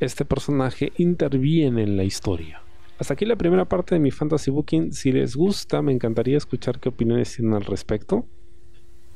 este 0.00 0.24
personaje 0.24 0.92
interviene 0.96 1.82
en 1.82 1.96
la 1.96 2.04
historia. 2.04 2.62
Hasta 2.98 3.14
aquí 3.14 3.24
la 3.24 3.36
primera 3.36 3.64
parte 3.64 3.94
de 3.94 3.98
mi 3.98 4.10
fantasy 4.10 4.50
booking. 4.50 4.92
Si 4.92 5.12
les 5.12 5.34
gusta, 5.34 5.80
me 5.80 5.92
encantaría 5.92 6.36
escuchar 6.36 6.80
qué 6.80 6.90
opiniones 6.90 7.34
tienen 7.34 7.54
al 7.54 7.64
respecto. 7.64 8.26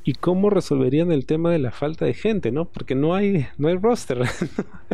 Y 0.05 0.15
cómo 0.15 0.49
resolverían 0.49 1.13
el 1.13 1.27
tema 1.27 1.51
de 1.51 1.59
la 1.59 1.71
falta 1.71 2.07
de 2.07 2.15
gente, 2.15 2.51
¿no? 2.53 2.67
Porque 2.67 2.95
no 2.95 3.15
hay, 3.15 3.47
no 3.59 3.69
hay 3.69 3.77
roster. 3.77 4.23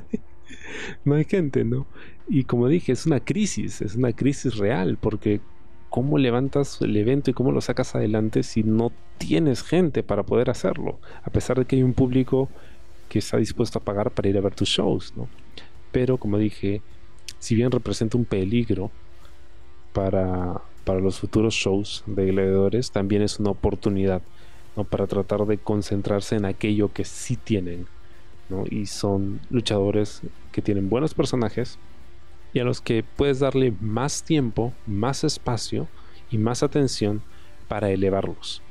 no 1.05 1.15
hay 1.15 1.25
gente, 1.25 1.65
¿no? 1.65 1.87
Y 2.29 2.45
como 2.45 2.69
dije, 2.69 2.93
es 2.93 3.07
una 3.07 3.21
crisis, 3.21 3.83
es 3.83 3.97
una 3.97 4.13
crisis 4.13 4.57
real, 4.57 4.99
porque 5.01 5.41
¿cómo 5.89 6.19
levantas 6.19 6.81
el 6.81 6.97
evento 6.97 7.31
y 7.31 7.35
cómo 7.35 7.53
lo 7.53 7.61
sacas 7.61 7.95
adelante 7.95 8.43
si 8.43 8.63
no 8.63 8.93
tienes 9.19 9.63
gente 9.63 10.03
para 10.03 10.23
poder 10.23 10.49
hacerlo? 10.49 11.01
A 11.25 11.31
pesar 11.31 11.59
de 11.59 11.65
que 11.65 11.77
hay 11.77 11.83
un 11.83 11.93
público 11.93 12.49
que 13.09 13.19
está 13.19 13.37
dispuesto 13.37 13.79
a 13.79 13.83
pagar 13.83 14.13
para 14.13 14.29
ir 14.29 14.39
a 14.39 14.41
ver 14.41 14.55
tus 14.55 14.69
shows, 14.69 15.13
¿no? 15.17 15.29
Pero 15.91 16.17
como 16.19 16.39
dije, 16.39 16.81
si 17.41 17.57
bien 17.57 17.73
representa 17.73 18.17
un 18.17 18.25
peligro 18.25 18.91
para, 19.93 20.63
los 20.87 21.21
futuros 21.21 21.55
shows 21.55 22.03
de 22.07 22.27
gladiadores, 22.27 22.91
también 22.91 23.23
es 23.23 23.39
una 23.39 23.51
oportunidad 23.51 24.23
para 24.89 25.07
tratar 25.07 25.47
de 25.47 25.59
concentrarse 25.59 26.37
en 26.37 26.45
aquello 26.45 26.93
que 26.93 27.05
sí 27.05 27.37
tienen. 27.37 27.87
Y 28.71 28.87
son 28.87 29.41
luchadores 29.51 30.23
que 30.53 30.63
tienen 30.63 30.89
buenos 30.89 31.15
personajes 31.15 31.79
y 32.53 32.59
a 32.59 32.65
los 32.65 32.81
que 32.81 33.05
puedes 33.05 33.39
darle 33.39 33.73
más 33.81 34.25
tiempo, 34.25 34.73
más 34.87 35.25
espacio 35.25 35.89
y 36.31 36.39
más 36.39 36.63
atención 36.63 37.23
para 37.69 37.91
elevarlos. 37.91 38.63